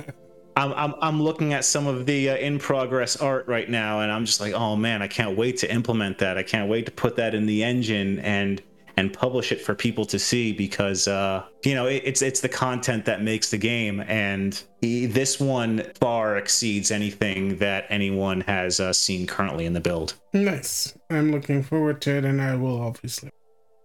[0.57, 4.11] I'm, I'm, I'm looking at some of the uh, in progress art right now, and
[4.11, 6.35] I'm just like, oh man, I can't wait to implement that.
[6.37, 8.61] I can't wait to put that in the engine and
[8.99, 12.49] and publish it for people to see because uh, you know it, it's it's the
[12.49, 18.91] content that makes the game, and this one far exceeds anything that anyone has uh,
[18.91, 20.15] seen currently in the build.
[20.33, 20.97] Nice.
[21.11, 23.29] I'm looking forward to it, and I will obviously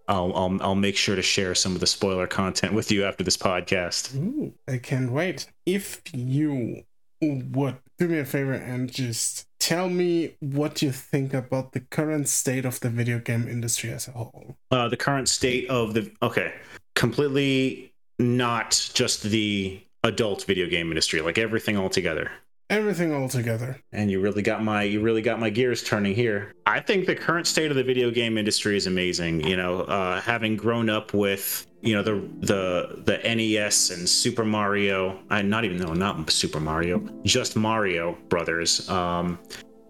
[0.09, 3.25] I'll, I'll I'll make sure to share some of the spoiler content with you after
[3.25, 4.15] this podcast.
[4.17, 5.47] Ooh, I can't wait.
[5.67, 6.83] If you
[7.21, 12.29] would do me a favor and just tell me what you think about the current
[12.29, 14.57] state of the video game industry as a whole.
[14.71, 16.53] Uh, the current state of the okay,
[16.95, 22.31] completely not just the adult video game industry, like everything altogether
[22.73, 23.79] everything all together.
[23.93, 26.55] And you really got my you really got my gears turning here.
[26.67, 29.47] I think the current state of the video game industry is amazing.
[29.47, 34.45] You know, uh, having grown up with you know the the the NES and Super
[34.45, 39.39] Mario, I not even no not Super Mario, just Mario Brothers, um,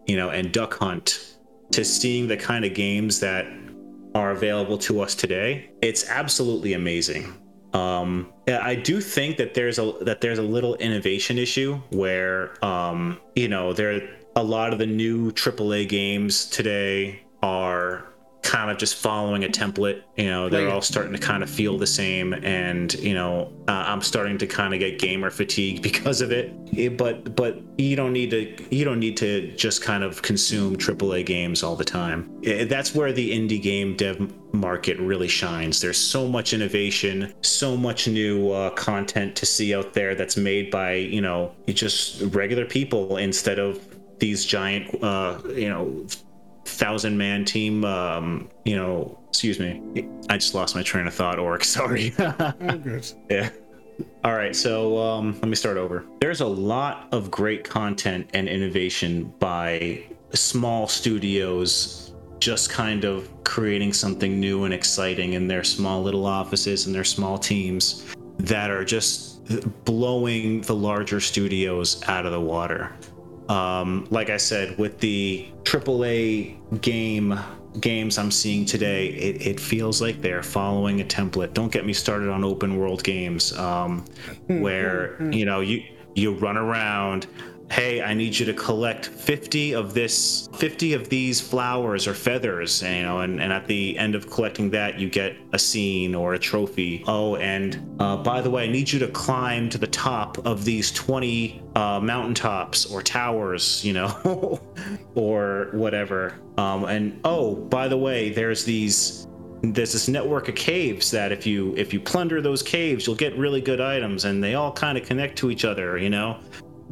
[0.06, 1.38] you know, and Duck Hunt,
[1.70, 3.46] to seeing the kind of games that
[4.14, 7.34] are available to us today, it's absolutely amazing.
[7.72, 13.18] Um, I do think that there's a that there's a little innovation issue where um,
[13.34, 18.11] you know there a lot of the new AAA games today are
[18.42, 20.02] kind of just following a template.
[20.16, 23.84] You know, they're all starting to kind of feel the same, and you know, uh,
[23.86, 26.52] I'm starting to kind of get gamer fatigue because of it.
[26.72, 26.96] it.
[26.96, 31.24] But but you don't need to you don't need to just kind of consume AAA
[31.24, 32.30] games all the time.
[32.42, 35.80] It, that's where the indie game dev market really shines.
[35.80, 40.70] There's so much innovation, so much new uh, content to see out there that's made
[40.70, 43.80] by you know just regular people instead of
[44.18, 46.06] these giant uh, you know
[46.64, 47.84] thousand man team.
[47.84, 51.38] Um, you know, excuse me, I just lost my train of thought.
[51.38, 52.14] Orc, sorry.
[52.18, 52.52] oh.
[53.30, 53.50] Yeah.
[54.24, 56.04] All right, so um, let me start over.
[56.20, 63.92] There's a lot of great content and innovation by small studios just kind of creating
[63.92, 68.04] something new and exciting in their small little offices and their small teams
[68.38, 69.44] that are just
[69.84, 72.92] blowing the larger studios out of the water.
[73.52, 77.38] Um, like I said, with the AAA game
[77.80, 81.52] games I'm seeing today, it, it feels like they're following a template.
[81.52, 84.06] Don't get me started on open world games, um,
[84.46, 85.84] where you know you
[86.14, 87.26] you run around
[87.72, 92.82] hey i need you to collect 50 of this 50 of these flowers or feathers
[92.82, 96.34] you know and, and at the end of collecting that you get a scene or
[96.34, 97.02] a trophy.
[97.06, 100.66] Oh and uh, by the way i need you to climb to the top of
[100.66, 104.60] these 20 uh, mountaintops or towers you know
[105.14, 106.34] or whatever.
[106.58, 109.26] Um, and oh by the way there's these
[109.62, 113.36] there's this network of caves that if you if you plunder those caves you'll get
[113.38, 116.38] really good items and they all kind of connect to each other you know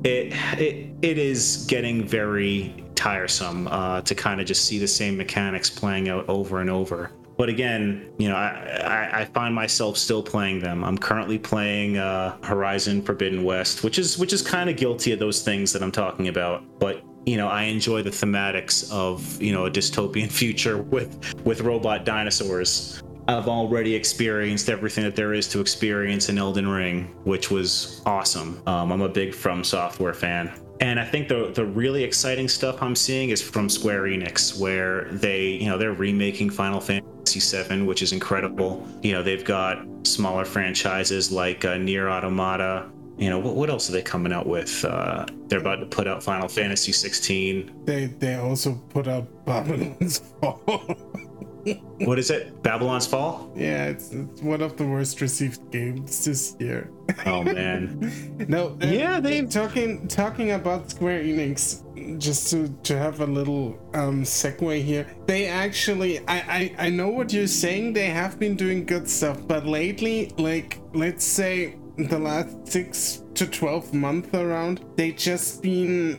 [0.05, 5.16] it it, it is getting very tiresome uh, to kind of just see the same
[5.16, 7.12] mechanics playing out over and over.
[7.36, 8.48] But again you know I,
[8.84, 10.84] I, I find myself still playing them.
[10.84, 15.18] I'm currently playing uh, horizon forbidden west which is which is kind of guilty of
[15.18, 16.62] those things that i'm talking about.
[16.78, 21.61] But you know i enjoy the thematics of you know a dystopian future with with
[21.61, 27.51] robot dinosaurs I've already experienced everything that there is to experience in Elden Ring, which
[27.51, 28.62] was awesome.
[28.66, 30.53] Um, I'm a big From Software fan.
[30.81, 35.05] And I think the the really exciting stuff I'm seeing is from Square Enix, where
[35.12, 38.87] they, you know, they're remaking Final Fantasy VII, which is incredible.
[39.03, 42.89] You know, they've got smaller franchises like uh, Nier Automata.
[43.18, 44.83] You know, what, what else are they coming out with?
[44.83, 47.83] Uh, they're about to put out Final Fantasy 16.
[47.85, 50.97] They they also put out Babylon's Fall.
[51.98, 52.62] what is it?
[52.62, 53.52] Babylon's Fall?
[53.54, 56.90] Yeah, it's, it's one of the worst received games this year.
[57.26, 58.46] Oh man.
[58.48, 58.78] no.
[58.82, 61.82] Uh, yeah, they talking talking about Square Enix.
[62.18, 65.06] Just to to have a little um segue here.
[65.26, 67.92] They actually, I I I know what you're saying.
[67.92, 73.46] They have been doing good stuff, but lately, like let's say the last six to
[73.46, 76.18] twelve month around, they just been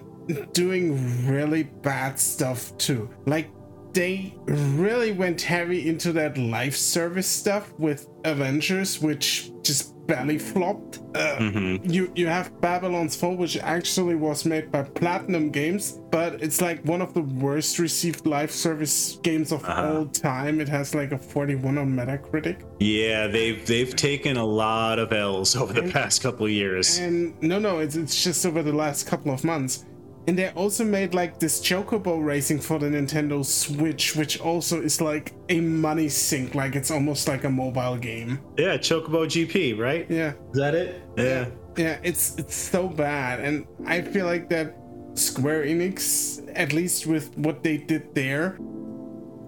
[0.54, 3.10] doing really bad stuff too.
[3.26, 3.50] Like
[3.94, 11.00] they really went heavy into that life service stuff with Avengers, which just barely flopped.
[11.16, 11.90] Uh, mm-hmm.
[11.90, 16.84] You you have Babylon's Fall, which actually was made by Platinum Games, but it's like
[16.86, 19.98] one of the worst received live service games of uh-huh.
[19.98, 20.60] all time.
[20.60, 22.64] It has like a 41 on Metacritic.
[22.80, 26.98] Yeah, they've they've taken a lot of L's over the and, past couple years.
[26.98, 29.86] And no, no, it's it's just over the last couple of months.
[30.28, 35.02] And they also made like this Chocobo racing for the Nintendo Switch, which also is
[35.02, 38.40] like a money sink, like it's almost like a mobile game.
[38.58, 40.06] Yeah, Chocobo GP, right?
[40.10, 40.34] Yeah.
[40.52, 41.02] Is that it?
[41.18, 41.50] Yeah.
[41.78, 43.40] Yeah, it's it's so bad.
[43.40, 44.76] And I feel like that
[45.16, 48.58] Square Enix, at least with what they did there,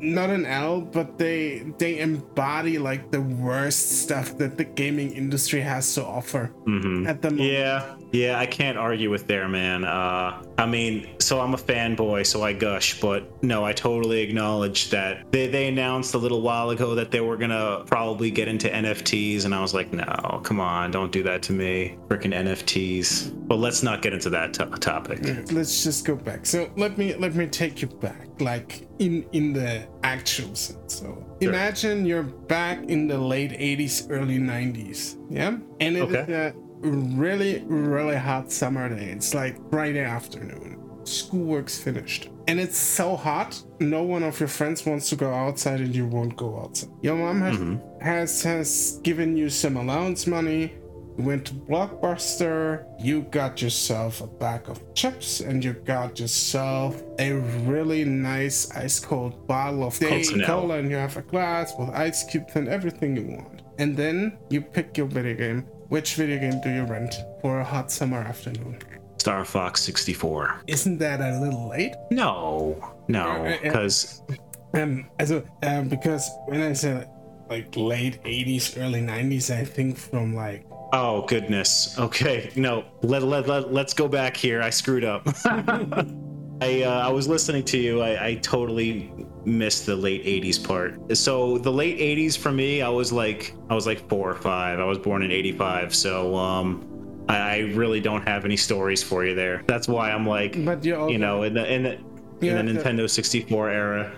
[0.03, 5.61] not an L, but they they embody like the worst stuff that the gaming industry
[5.61, 7.07] has to offer mm-hmm.
[7.07, 7.49] at the moment.
[7.49, 9.83] Yeah, yeah, I can't argue with there, man.
[9.83, 14.91] Uh, I mean, so I'm a fanboy, so I gush, but no, I totally acknowledge
[14.91, 18.69] that they, they announced a little while ago that they were gonna probably get into
[18.69, 23.33] NFTs, and I was like, no, come on, don't do that to me, freaking NFTs.
[23.47, 25.19] But let's not get into that topic.
[25.51, 26.45] Let's just go back.
[26.45, 30.93] So let me let me take you back, like in in the actual sense.
[30.93, 36.21] So imagine you're back in the late 80s, early 90s, yeah, and it okay.
[36.21, 39.11] is a really, really hot summer day.
[39.11, 40.79] It's like Friday afternoon.
[41.05, 42.29] Schoolwork's finished.
[42.47, 46.05] And it's so hot, no one of your friends wants to go outside and you
[46.05, 46.89] won't go outside.
[47.01, 48.01] Your mom has, mm-hmm.
[48.01, 50.73] has, has given you some allowance money.
[51.17, 57.03] You went to Blockbuster, you got yourself a bag of chips, and you got yourself
[57.19, 57.33] a
[57.67, 62.55] really nice ice cold bottle of cola, and you have a glass with ice cubes
[62.55, 63.61] and everything you want.
[63.77, 67.63] And then you pick your video game which video game do you rent for a
[67.63, 68.79] hot summer afternoon?
[69.19, 70.63] Star Fox 64.
[70.65, 71.93] Isn't that a little late?
[72.09, 74.33] No, no, because uh,
[74.73, 77.07] uh, um, also, um, because when I say
[77.47, 81.97] like late 80s, early 90s, I think from like Oh goodness.
[81.99, 82.51] Okay.
[82.55, 82.85] No.
[83.03, 84.61] Let let, let let's go back here.
[84.63, 85.27] I screwed up.
[86.63, 88.01] I uh, I was listening to you.
[88.01, 89.11] I, I totally
[89.45, 91.17] missed the late 80s part.
[91.17, 94.79] So the late 80s for me, I was like I was like 4 or 5.
[94.79, 95.93] I was born in 85.
[95.93, 99.63] So um I, I really don't have any stories for you there.
[99.67, 101.93] That's why I'm like but you, you know in the in the,
[102.41, 104.11] in the Nintendo 64 era.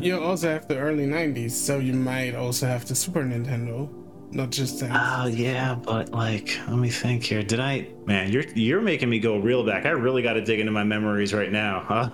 [0.00, 3.88] you also have the early 90s, so you might also have the Super Nintendo
[4.34, 4.90] not just that.
[4.92, 7.42] Oh yeah, but like, let me think here.
[7.42, 7.88] Did I?
[8.06, 9.86] Man, you're you're making me go real back.
[9.86, 12.12] I really got to dig into my memories right now.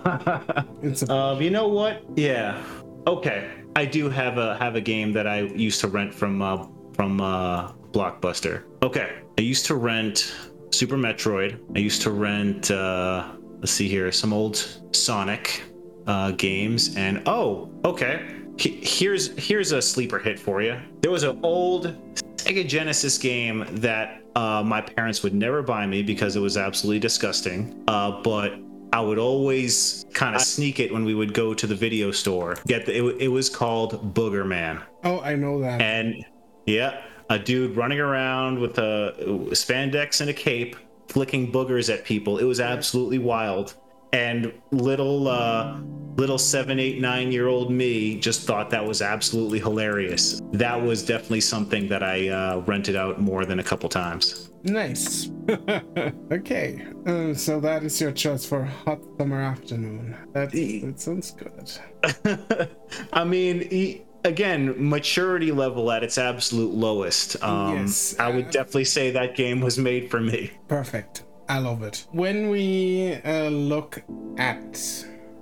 [0.81, 2.03] it's a- um, you know what?
[2.15, 2.61] Yeah.
[3.07, 3.51] Okay.
[3.75, 7.21] I do have a have a game that I used to rent from uh, from
[7.21, 8.63] uh, blockbuster.
[8.83, 10.33] Okay, I used to rent
[10.71, 11.59] Super Metroid.
[11.75, 12.69] I used to rent.
[12.69, 14.57] Uh, let's see here, some old
[14.91, 15.63] Sonic
[16.07, 18.40] uh, games, and oh, okay.
[18.61, 20.79] Here's here's a sleeper hit for you.
[21.01, 21.95] There was an old
[22.35, 26.99] Sega Genesis game that uh, my parents would never buy me because it was absolutely
[26.99, 27.83] disgusting.
[27.87, 28.59] Uh, but
[28.93, 32.55] I would always kind of sneak it when we would go to the video store.
[32.67, 34.83] Get the, it, it was called Boogerman.
[35.03, 35.81] Oh, I know that.
[35.81, 36.23] And
[36.67, 39.15] yeah, a dude running around with a
[39.51, 40.75] spandex and a cape,
[41.07, 42.37] flicking boogers at people.
[42.37, 43.75] It was absolutely wild
[44.13, 45.79] and little uh,
[46.17, 50.41] little seven, eight, nine year old me just thought that was absolutely hilarious.
[50.51, 54.51] That was definitely something that I uh, rented out more than a couple times.
[54.63, 55.31] Nice.
[56.31, 60.15] okay, uh, so that is your choice for hot summer afternoon.
[60.33, 62.69] That that sounds good.
[63.13, 64.03] I mean.
[64.23, 67.41] again, maturity level at its absolute lowest.
[67.43, 70.51] Um, yes, I would definitely say that game was made for me.
[70.67, 71.23] Perfect.
[71.51, 72.07] I love it.
[72.13, 74.01] When we uh, look
[74.37, 74.73] at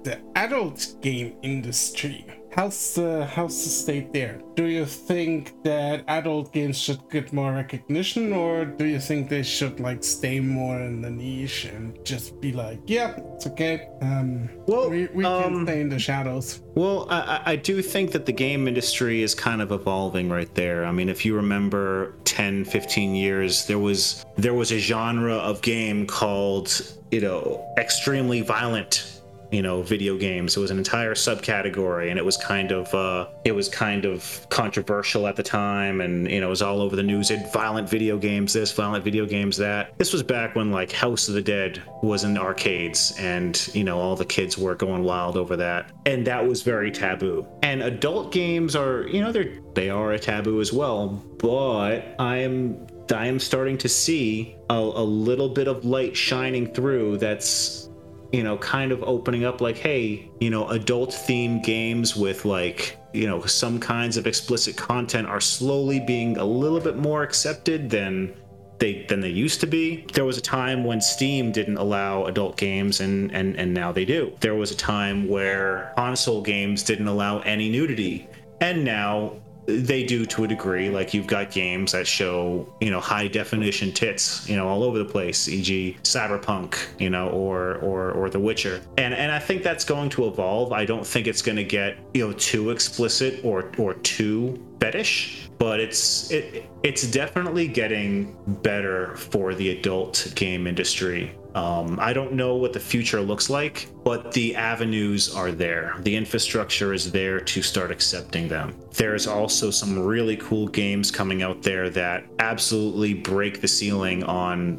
[0.02, 4.42] the adult game industry, How's the how's the state there?
[4.56, 9.44] Do you think that adult games should get more recognition, or do you think they
[9.44, 13.88] should like stay more in the niche and just be like, yeah, it's okay.
[14.02, 16.62] Um, well, we, we um, can stay in the shadows.
[16.76, 20.86] Well, I, I do think that the game industry is kind of evolving right there.
[20.86, 25.62] I mean, if you remember 10, 15 years, there was there was a genre of
[25.62, 29.19] game called you know extremely violent
[29.52, 30.56] you know video games.
[30.56, 34.48] It was an entire subcategory and it was kind of uh, it was kind of
[34.50, 37.32] controversial at the time and you know it was all over the news.
[37.32, 39.98] It violent video games this violent video games that.
[39.98, 44.00] This was back when like house of the dead was in arcades and you know
[44.00, 45.92] all the kids were going wild over that.
[46.06, 47.48] And that was very taboo.
[47.64, 52.38] And adult games are you know they're they are a taboo as well but i
[52.38, 57.89] am I am starting to see a, a little bit of light shining through that's
[58.32, 62.98] you know, kind of opening up like, hey, you know, adult themed games with like,
[63.14, 67.90] you know, some kinds of explicit content are slowly being a little bit more accepted
[67.90, 68.34] than
[68.78, 70.06] they than they used to be.
[70.14, 74.06] There was a time when Steam didn't allow adult games and and and now they
[74.06, 74.34] do.
[74.40, 78.28] There was a time where console games didn't allow any nudity.
[78.62, 79.34] And now
[79.78, 80.90] they do to a degree.
[80.90, 84.98] Like you've got games that show, you know, high definition tits, you know, all over
[84.98, 88.82] the place, e.g., Cyberpunk, you know, or or or The Witcher.
[88.98, 90.72] And and I think that's going to evolve.
[90.72, 95.50] I don't think it's going to get you know too explicit or or too fetish,
[95.58, 101.36] but it's it it's definitely getting better for the adult game industry.
[101.56, 105.96] Um, I don't know what the future looks like, but the avenues are there.
[106.02, 108.76] The infrastructure is there to start accepting them.
[108.94, 114.78] There's also some really cool games coming out there that absolutely break the ceiling on,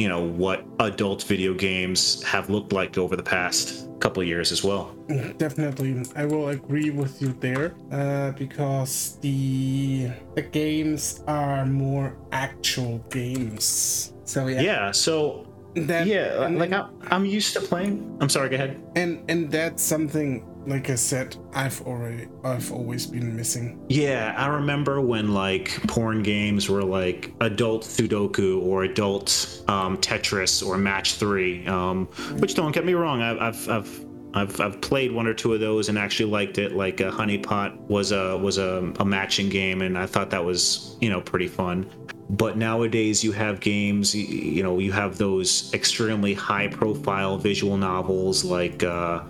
[0.00, 4.64] you know, what adult video games have looked like over the past couple years as
[4.64, 4.96] well.
[5.36, 13.04] Definitely, I will agree with you there uh, because the the games are more actual
[13.10, 14.14] games.
[14.24, 14.60] So yeah.
[14.62, 14.90] Yeah.
[14.92, 15.46] So
[15.76, 19.80] that yeah like I, i'm used to playing i'm sorry go ahead and and that's
[19.80, 25.70] something like i said i've already i've always been missing yeah i remember when like
[25.88, 32.06] porn games were like adult sudoku or adult um, tetris or match three um,
[32.38, 35.58] which don't get me wrong i've i've, I've I've, I've played one or two of
[35.58, 36.70] those and actually liked it.
[36.70, 40.96] Like uh, Honeypot was a was a, a matching game, and I thought that was
[41.00, 41.90] you know pretty fun
[42.30, 48.44] but nowadays you have games you know you have those extremely high profile visual novels
[48.44, 49.20] like uh,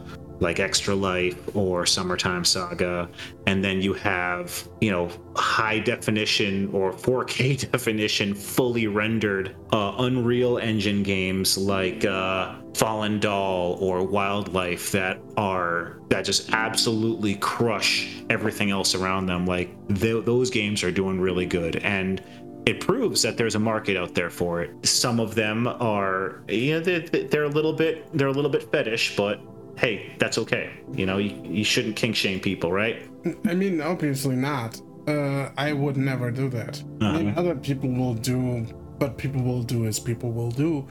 [0.41, 3.09] like Extra Life or Summertime Saga,
[3.47, 10.59] and then you have, you know, high definition or 4K definition, fully rendered uh, Unreal
[10.59, 18.70] Engine games like uh, Fallen Doll or Wildlife that are that just absolutely crush everything
[18.70, 19.47] else around them.
[19.47, 22.22] Like th- those games are doing really good, and
[22.66, 24.86] it proves that there's a market out there for it.
[24.86, 28.70] Some of them are, you know, they're, they're a little bit, they're a little bit
[28.70, 29.41] fetish, but
[29.81, 30.70] hey, that's okay.
[30.93, 33.09] You know, you, you shouldn't kink shame people, right?
[33.49, 34.81] I mean, obviously not.
[35.09, 36.83] Uh, I would never do that.
[37.01, 37.07] Uh-huh.
[37.07, 37.41] I mean, uh-huh.
[37.41, 38.66] other people will do,
[38.99, 40.87] but people will do as people will do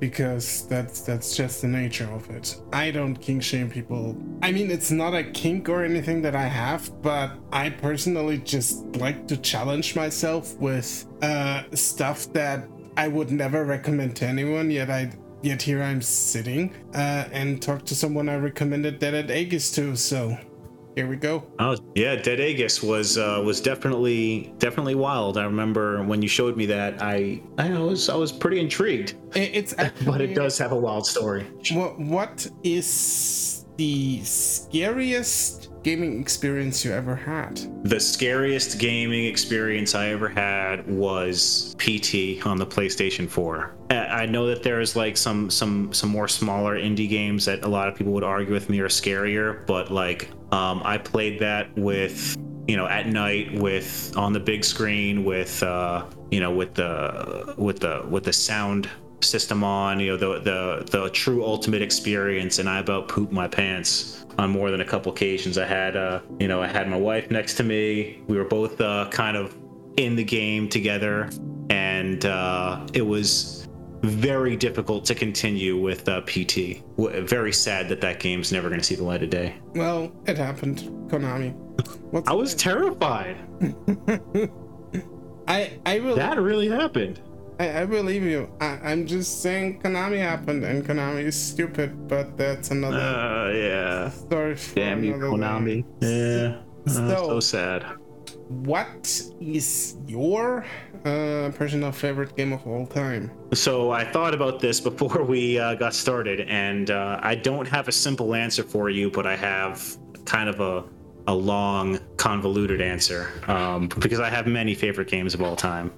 [0.00, 2.60] because that's that's just the nature of it.
[2.72, 4.16] I don't kink shame people.
[4.42, 8.84] I mean, it's not a kink or anything that I have, but I personally just
[8.96, 14.72] like to challenge myself with uh, stuff that I would never recommend to anyone.
[14.72, 15.12] Yet I
[15.42, 19.96] yet here I'm sitting uh, and talk to someone I recommended that Dead Aegis to.
[19.96, 20.38] So
[20.94, 21.44] here we go.
[21.58, 25.38] Oh yeah, Dead Aegis was uh, was definitely definitely wild.
[25.38, 29.14] I remember when you showed me that, I I was I was pretty intrigued.
[29.34, 31.46] It's actually, but it does have a wild story.
[31.72, 37.60] What what is the scariest gaming experience you ever had?
[37.84, 43.74] The scariest gaming experience I ever had was PT on the PlayStation 4.
[43.98, 47.88] I know that there's like some some some more smaller indie games that a lot
[47.88, 52.36] of people would argue with me are scarier, but like um, I played that with
[52.68, 57.54] you know at night with on the big screen with uh, you know with the
[57.58, 58.88] with the with the sound
[59.20, 63.46] system on you know the the the true ultimate experience and I about pooped my
[63.46, 65.58] pants on more than a couple occasions.
[65.58, 68.22] I had, uh, you know, I had my wife next to me.
[68.26, 69.56] We were both uh, kind of
[69.96, 71.28] in the game together,
[71.68, 73.61] and uh, it was
[74.02, 76.82] very difficult to continue with uh, PT.
[76.98, 79.54] Very sad that that game's never going to see the light of day.
[79.74, 81.54] Well, it happened, Konami.
[82.10, 83.36] What's I was terrified.
[85.48, 86.16] I I will.
[86.16, 87.20] That really happened.
[87.58, 88.50] I, I believe you.
[88.60, 92.98] I, am just saying Konami happened and Konami is stupid, but that's another.
[92.98, 94.08] Uh, yeah.
[94.10, 95.84] Story Damn you, Konami.
[96.00, 96.42] Day.
[96.42, 96.62] Yeah.
[96.86, 97.86] Uh, so, so sad.
[98.64, 100.64] What is your
[101.04, 103.30] uh, personal favorite game of all time?
[103.54, 107.88] So I thought about this before we uh, got started, and uh, I don't have
[107.88, 110.84] a simple answer for you, but I have kind of a
[111.28, 115.92] a long, convoluted answer um, because I have many favorite games of all time.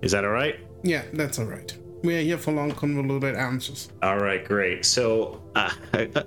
[0.00, 0.58] Is that all right?
[0.82, 1.76] Yeah, that's all right.
[2.02, 3.88] We are here for long, convoluted answers.
[4.02, 4.84] All right, great.
[4.84, 5.70] So uh,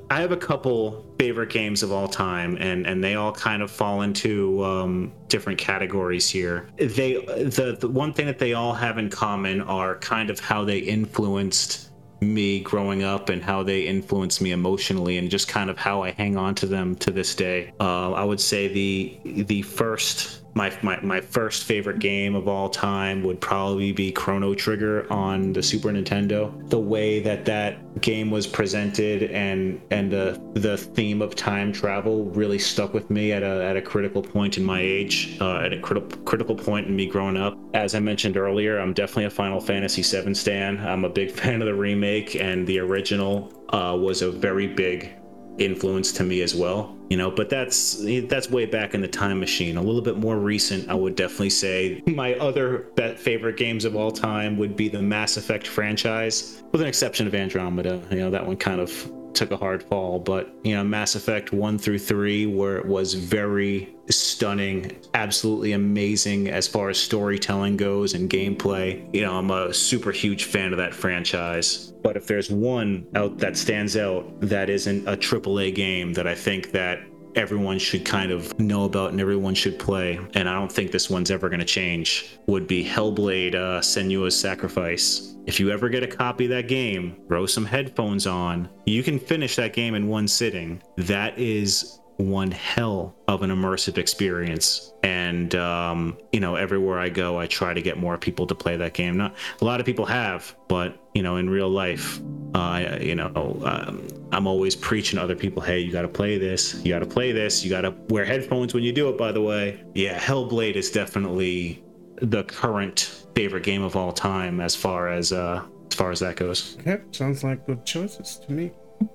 [0.10, 3.70] I, have a couple favorite games of all time, and and they all kind of
[3.70, 6.70] fall into um, different categories here.
[6.78, 10.64] They the the one thing that they all have in common are kind of how
[10.64, 15.78] they influenced me growing up and how they influenced me emotionally and just kind of
[15.78, 17.74] how I hang on to them to this day.
[17.82, 22.70] Uh, I would say the the first my, my, my first favorite game of all
[22.70, 26.70] time would probably be Chrono Trigger on the Super Nintendo.
[26.70, 32.26] The way that that game was presented and and the the theme of time travel
[32.26, 35.74] really stuck with me at a at a critical point in my age, uh, at
[35.74, 37.58] a critical critical point in me growing up.
[37.74, 40.80] As I mentioned earlier, I'm definitely a Final Fantasy VII stan.
[40.80, 45.14] I'm a big fan of the remake and the original uh, was a very big
[45.58, 49.40] influence to me as well you know but that's that's way back in the time
[49.40, 49.78] machine.
[49.78, 52.88] A little bit more recent i would definitely say my other
[53.18, 57.34] favorite games of all time would be the mass effect franchise with an exception of
[57.36, 58.02] andromeda.
[58.12, 61.52] You know that one kind of took a hard fall, but you know, Mass Effect
[61.52, 68.14] 1 through 3 where it was very stunning, absolutely amazing as far as storytelling goes
[68.14, 69.08] and gameplay.
[69.14, 71.94] You know, I'm a super huge fan of that franchise.
[72.04, 76.36] But if there's one out that stands out that isn't a AAA game that I
[76.36, 77.00] think that
[77.36, 81.10] everyone should kind of know about and everyone should play, and I don't think this
[81.10, 85.36] one's ever going to change, would be Hellblade uh, Senua's Sacrifice.
[85.46, 88.70] If you ever get a copy of that game, throw some headphones on.
[88.86, 90.82] You can finish that game in one sitting.
[90.98, 94.94] That is one hell of an immersive experience.
[95.04, 98.78] And um, you know, everywhere I go, I try to get more people to play
[98.78, 99.18] that game.
[99.18, 102.20] Not a lot of people have, but you know, in real life,
[102.54, 106.38] uh, you know, um, I'm always preaching to other people, hey, you got to play
[106.38, 109.18] this, you got to play this, you got to wear headphones when you do it.
[109.18, 111.84] By the way, yeah, Hellblade is definitely
[112.22, 116.36] the current favorite game of all time as far as uh, as far as that
[116.36, 116.78] goes.
[116.86, 118.72] Yep, sounds like good choices to me.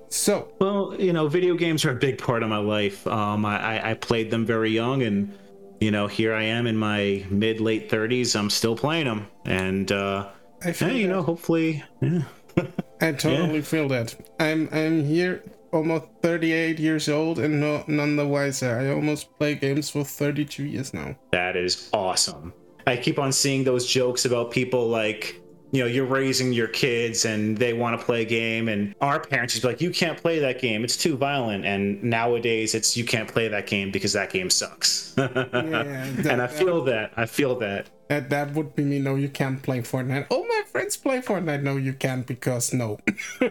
[0.09, 3.07] So, well, you know, video games are a big part of my life.
[3.07, 5.37] Um, I, I played them very young, and
[5.79, 8.35] you know, here I am in my mid late thirties.
[8.35, 10.29] I'm still playing them, and uh,
[10.63, 12.23] I feel you know, hopefully, yeah.
[13.01, 13.61] I totally yeah.
[13.61, 14.15] feel that.
[14.39, 18.77] I'm I'm here almost 38 years old and no, none the wiser.
[18.77, 21.15] I almost play games for 32 years now.
[21.31, 22.53] That is awesome.
[22.87, 25.40] I keep on seeing those jokes about people like
[25.71, 29.19] you know you're raising your kids and they want to play a game and our
[29.19, 30.83] parents just be like you can't play that game.
[30.83, 31.65] It's too violent.
[31.65, 35.15] And nowadays it's you can't play that game because that game sucks.
[35.21, 37.89] Yeah, that, and i feel that, that i feel that.
[38.09, 40.27] That that would be me no you can't play fortnite.
[40.29, 41.63] Oh my friends play fortnite.
[41.63, 42.99] No you can't because no.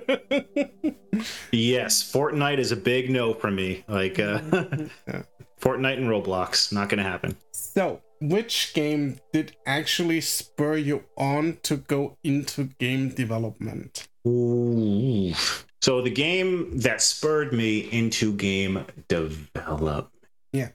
[1.52, 3.84] Yes fortnite is a big no for me.
[3.88, 4.40] Like uh
[5.08, 5.22] yeah.
[5.60, 7.36] fortnite and roblox not gonna happen.
[7.52, 14.08] So which game did actually spur you on to go into game development?
[14.26, 15.32] Ooh.
[15.82, 20.08] So the game that spurred me into game development.
[20.52, 20.68] Yeah.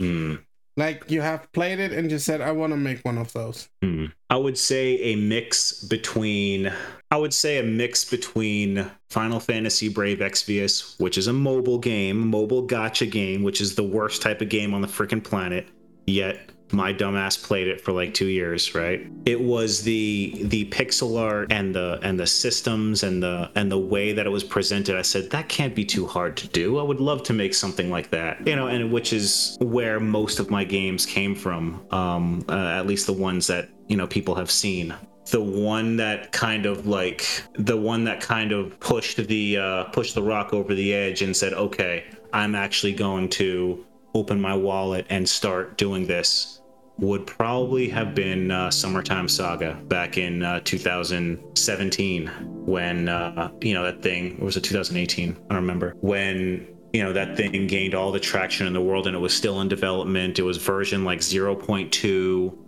[0.00, 0.44] Mm.
[0.76, 3.68] Like you have played it and you said, I want to make one of those.
[3.82, 4.06] Hmm.
[4.30, 6.72] I would say a mix between
[7.10, 12.28] I would say a mix between Final Fantasy Brave Exvius, which is a mobile game,
[12.28, 15.66] mobile gacha game, which is the worst type of game on the freaking planet,
[16.06, 19.06] yet my dumbass played it for like two years right?
[19.24, 23.78] It was the the pixel art and the and the systems and the and the
[23.78, 24.96] way that it was presented.
[24.96, 26.78] I said that can't be too hard to do.
[26.78, 28.46] I would love to make something like that.
[28.46, 32.86] You know and which is where most of my games came from um uh, at
[32.86, 34.94] least the ones that you know people have seen.
[35.30, 40.14] The one that kind of like the one that kind of pushed the uh pushed
[40.14, 45.06] the rock over the edge and said okay i'm actually going to open my wallet
[45.10, 46.57] and start doing this
[46.98, 52.26] would probably have been uh, Summertime Saga back in uh, 2017
[52.66, 55.30] when, uh, you know, that thing, was it 2018?
[55.30, 55.94] I don't remember.
[56.00, 59.32] When, you know, that thing gained all the traction in the world and it was
[59.32, 60.40] still in development.
[60.40, 61.94] It was version like 0.2,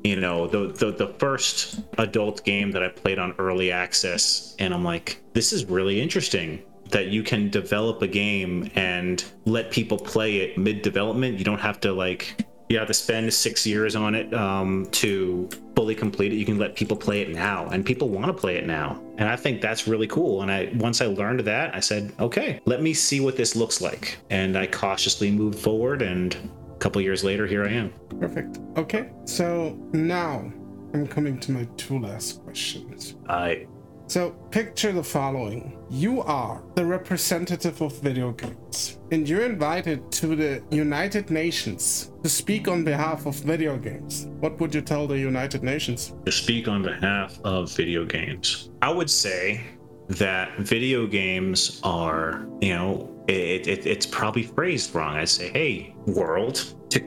[0.05, 4.55] you know, the, the, the first adult game that I played on early access.
[4.61, 9.71] And I'm like, this is really interesting that you can develop a game and let
[9.71, 11.39] people play it mid development.
[11.39, 15.49] You don't have to like you have to spend six years on it um, to
[15.75, 16.37] fully complete it.
[16.37, 19.29] You can let people play it now, and people want to play it now, and
[19.29, 20.43] I think that's really cool.
[20.43, 23.81] And I once I learned that, I said, okay, let me see what this looks
[23.81, 26.01] like, and I cautiously moved forward.
[26.01, 26.37] And
[26.73, 27.93] a couple years later, here I am.
[28.21, 28.61] Perfect.
[28.77, 30.51] Okay, so now
[30.95, 33.17] I'm coming to my two last questions.
[33.29, 33.67] I
[34.11, 40.35] So, picture the following You are the representative of video games, and you're invited to
[40.35, 44.27] the United Nations to speak on behalf of video games.
[44.41, 46.13] What would you tell the United Nations?
[46.27, 48.71] to speak on behalf of video games.
[48.83, 49.61] I would say
[50.09, 55.19] that video games are, you know, it, it, it's probably phrased wrong.
[55.19, 56.99] I'd say, hey, world, to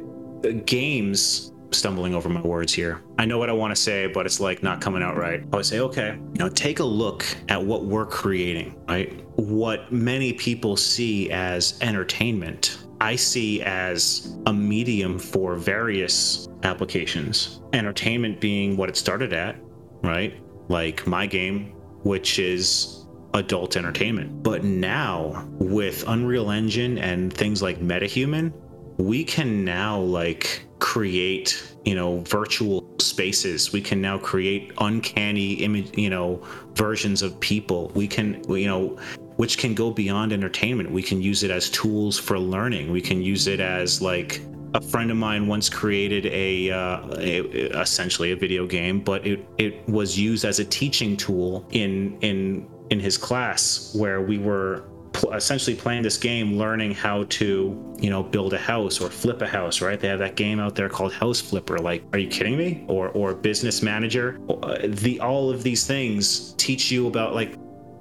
[0.46, 1.52] uh, games.
[1.74, 3.02] Stumbling over my words here.
[3.18, 5.44] I know what I want to say, but it's like not coming out right.
[5.52, 9.24] I would say, okay, you know, take a look at what we're creating, right?
[9.36, 17.62] What many people see as entertainment, I see as a medium for various applications.
[17.74, 19.58] Entertainment being what it started at,
[20.04, 20.40] right?
[20.70, 24.44] Like my game, which is adult entertainment.
[24.44, 28.54] But now with Unreal Engine and things like MetaHuman,
[28.98, 33.72] we can now like create, you know, virtual spaces.
[33.72, 37.92] We can now create uncanny image, you know, versions of people.
[37.96, 39.00] We can, you know,
[39.38, 40.92] which can go beyond entertainment.
[40.92, 42.92] We can use it as tools for learning.
[42.92, 44.42] We can use it as like
[44.74, 49.46] a friend of mine once created a, uh, a essentially a video game, but it
[49.58, 54.84] it was used as a teaching tool in in in his class where we were
[55.14, 59.42] pl- essentially playing this game learning how to you know build a house or flip
[59.42, 62.28] a house right they have that game out there called house flipper like are you
[62.28, 67.34] kidding me or or business manager Uh, the all of these things teach you about
[67.34, 67.56] like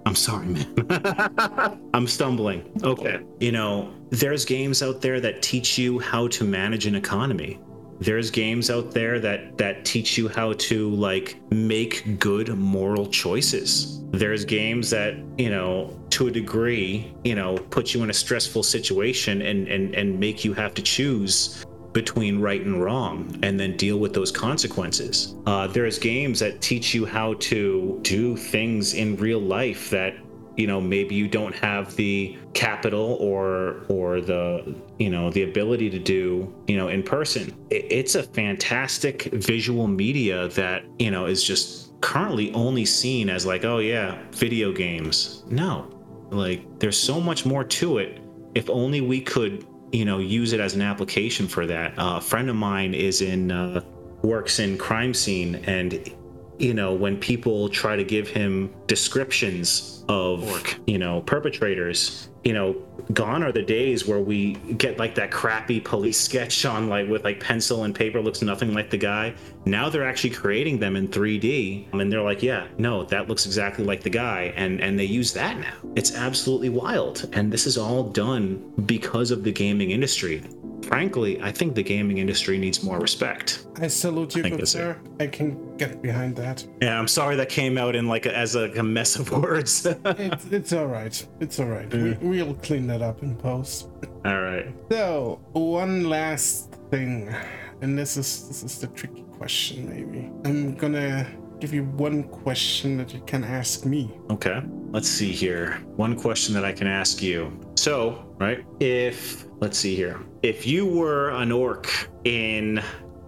[0.04, 1.78] I'm sorry, man.
[1.94, 2.68] I'm stumbling.
[2.82, 3.20] Okay.
[3.38, 7.60] You know, there's games out there that teach you how to manage an economy.
[8.02, 14.02] There's games out there that that teach you how to like make good moral choices.
[14.10, 18.64] There's games that, you know, to a degree, you know, put you in a stressful
[18.64, 23.76] situation and and and make you have to choose between right and wrong and then
[23.76, 25.36] deal with those consequences.
[25.46, 30.16] Uh, there's games that teach you how to do things in real life that
[30.56, 35.88] you know maybe you don't have the capital or or the you know the ability
[35.90, 37.54] to do you know in person.
[37.70, 43.64] It's a fantastic visual media that you know is just currently only seen as like
[43.64, 45.44] oh yeah video games.
[45.48, 45.92] No
[46.32, 48.20] like there's so much more to it.
[48.54, 51.98] If only we could you know use it as an application for that.
[51.98, 53.82] Uh, a friend of mine is in uh,
[54.22, 56.10] works in crime scene and
[56.58, 62.74] you know when people try to give him descriptions of you know perpetrators you know
[63.12, 67.24] gone are the days where we get like that crappy police sketch on like with
[67.24, 69.34] like pencil and paper looks nothing like the guy.
[69.64, 73.84] Now they're actually creating them in 3d and they're like yeah no that looks exactly
[73.84, 75.74] like the guy and and they use that now.
[75.94, 80.42] It's absolutely wild and this is all done because of the gaming industry
[80.84, 84.66] frankly i think the gaming industry needs more respect I salute you, think good it.
[84.66, 85.00] sir.
[85.18, 86.66] I can get behind that.
[86.80, 89.86] yeah i'm sorry that came out in like a, as a, a mess of words
[89.86, 91.26] It's, it's all right.
[91.40, 91.90] It's all right.
[91.92, 92.22] We, mm.
[92.22, 93.88] we'll clean that up in post.
[94.24, 97.34] all right So, one last thing,
[97.80, 99.88] and this is this is the tricky question.
[99.88, 101.26] Maybe I'm gonna
[101.60, 104.10] give you one question that you can ask me.
[104.30, 104.60] Okay.
[104.90, 105.80] Let's see here.
[105.96, 107.50] One question that I can ask you.
[107.76, 111.88] So, right, if let's see here, if you were an orc
[112.24, 112.82] in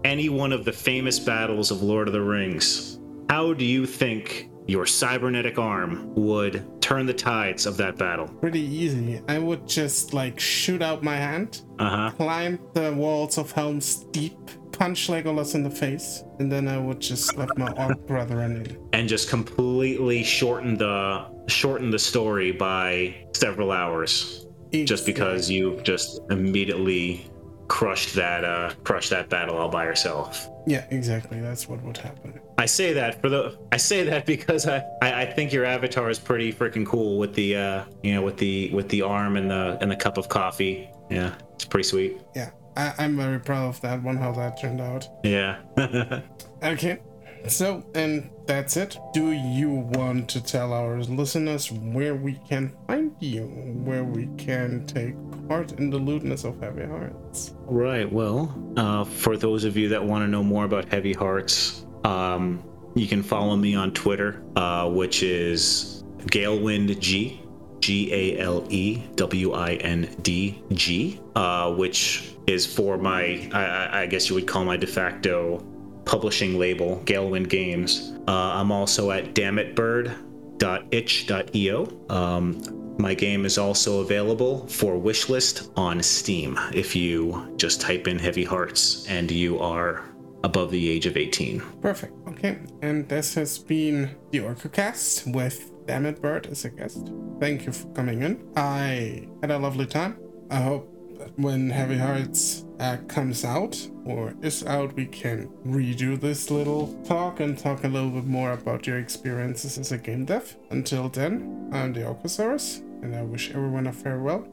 [0.05, 2.99] any one of the famous battles of Lord of the Rings,
[3.31, 8.27] how do you think your cybernetic arm would turn the tides of that battle?
[8.27, 9.21] Pretty easy.
[9.29, 12.11] I would just like shoot out my hand, Uh huh.
[12.17, 14.37] climb the walls of Helm's Deep,
[14.73, 18.79] punch Legolas in the face, and then I would just let my orc brethren in.
[18.93, 26.21] And just completely shorten the shorten the story by several hours, just because you just
[26.31, 27.31] immediately
[27.67, 30.49] crushed that uh crushed that battle all by yourself.
[30.67, 31.41] Yeah, exactly.
[31.41, 32.39] That's what would happen.
[32.59, 36.11] I say that for the I say that because I, I, I think your avatar
[36.11, 39.51] is pretty freaking cool with the uh you know with the with the arm and
[39.51, 40.91] the and the cup of coffee.
[41.11, 42.19] Yeah, it's pretty sweet.
[42.35, 45.07] Yeah, I, I'm very proud of that one, how that turned out.
[45.25, 45.61] Yeah.
[46.63, 46.99] Okay,
[47.47, 48.97] so, and that's it.
[49.13, 53.43] Do you want to tell our listeners where we can find you,
[53.85, 55.15] where we can take
[55.49, 57.55] part in the lewdness of Heavy Hearts?
[57.67, 58.11] right.
[58.11, 62.63] Well, uh, for those of you that want to know more about Heavy Hearts, um,
[62.95, 67.41] you can follow me on Twitter, uh, which is Galewind G.
[67.81, 73.65] G A L E W I N D G, uh, which is for my, I,
[73.67, 75.59] I- I guess you would call my de facto
[76.05, 78.13] publishing label, Galewind Games.
[78.29, 82.07] Uh, I'm also at dammitbird.itch.io.
[82.11, 88.19] Um, my game is also available for wishlist on Steam if you just type in
[88.19, 90.05] Heavy Hearts and you are
[90.45, 91.61] above the age of 18.
[91.81, 92.13] Perfect.
[92.29, 97.11] Okay, and this has been the OrcaCast with Dammit Bird as a guest.
[97.41, 98.47] Thank you for coming in.
[98.57, 100.19] I had a lovely time.
[100.51, 100.94] I hope
[101.37, 107.41] when Heavy Hearts uh, comes out or is out, we can redo this little talk
[107.41, 110.57] and talk a little bit more about your experiences as a game dev.
[110.71, 114.47] Until then, I'm the Orcosaurus, and I wish everyone a farewell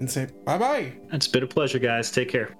[0.00, 0.92] and say bye bye.
[1.12, 2.10] It's been a pleasure, guys.
[2.10, 2.54] Take care.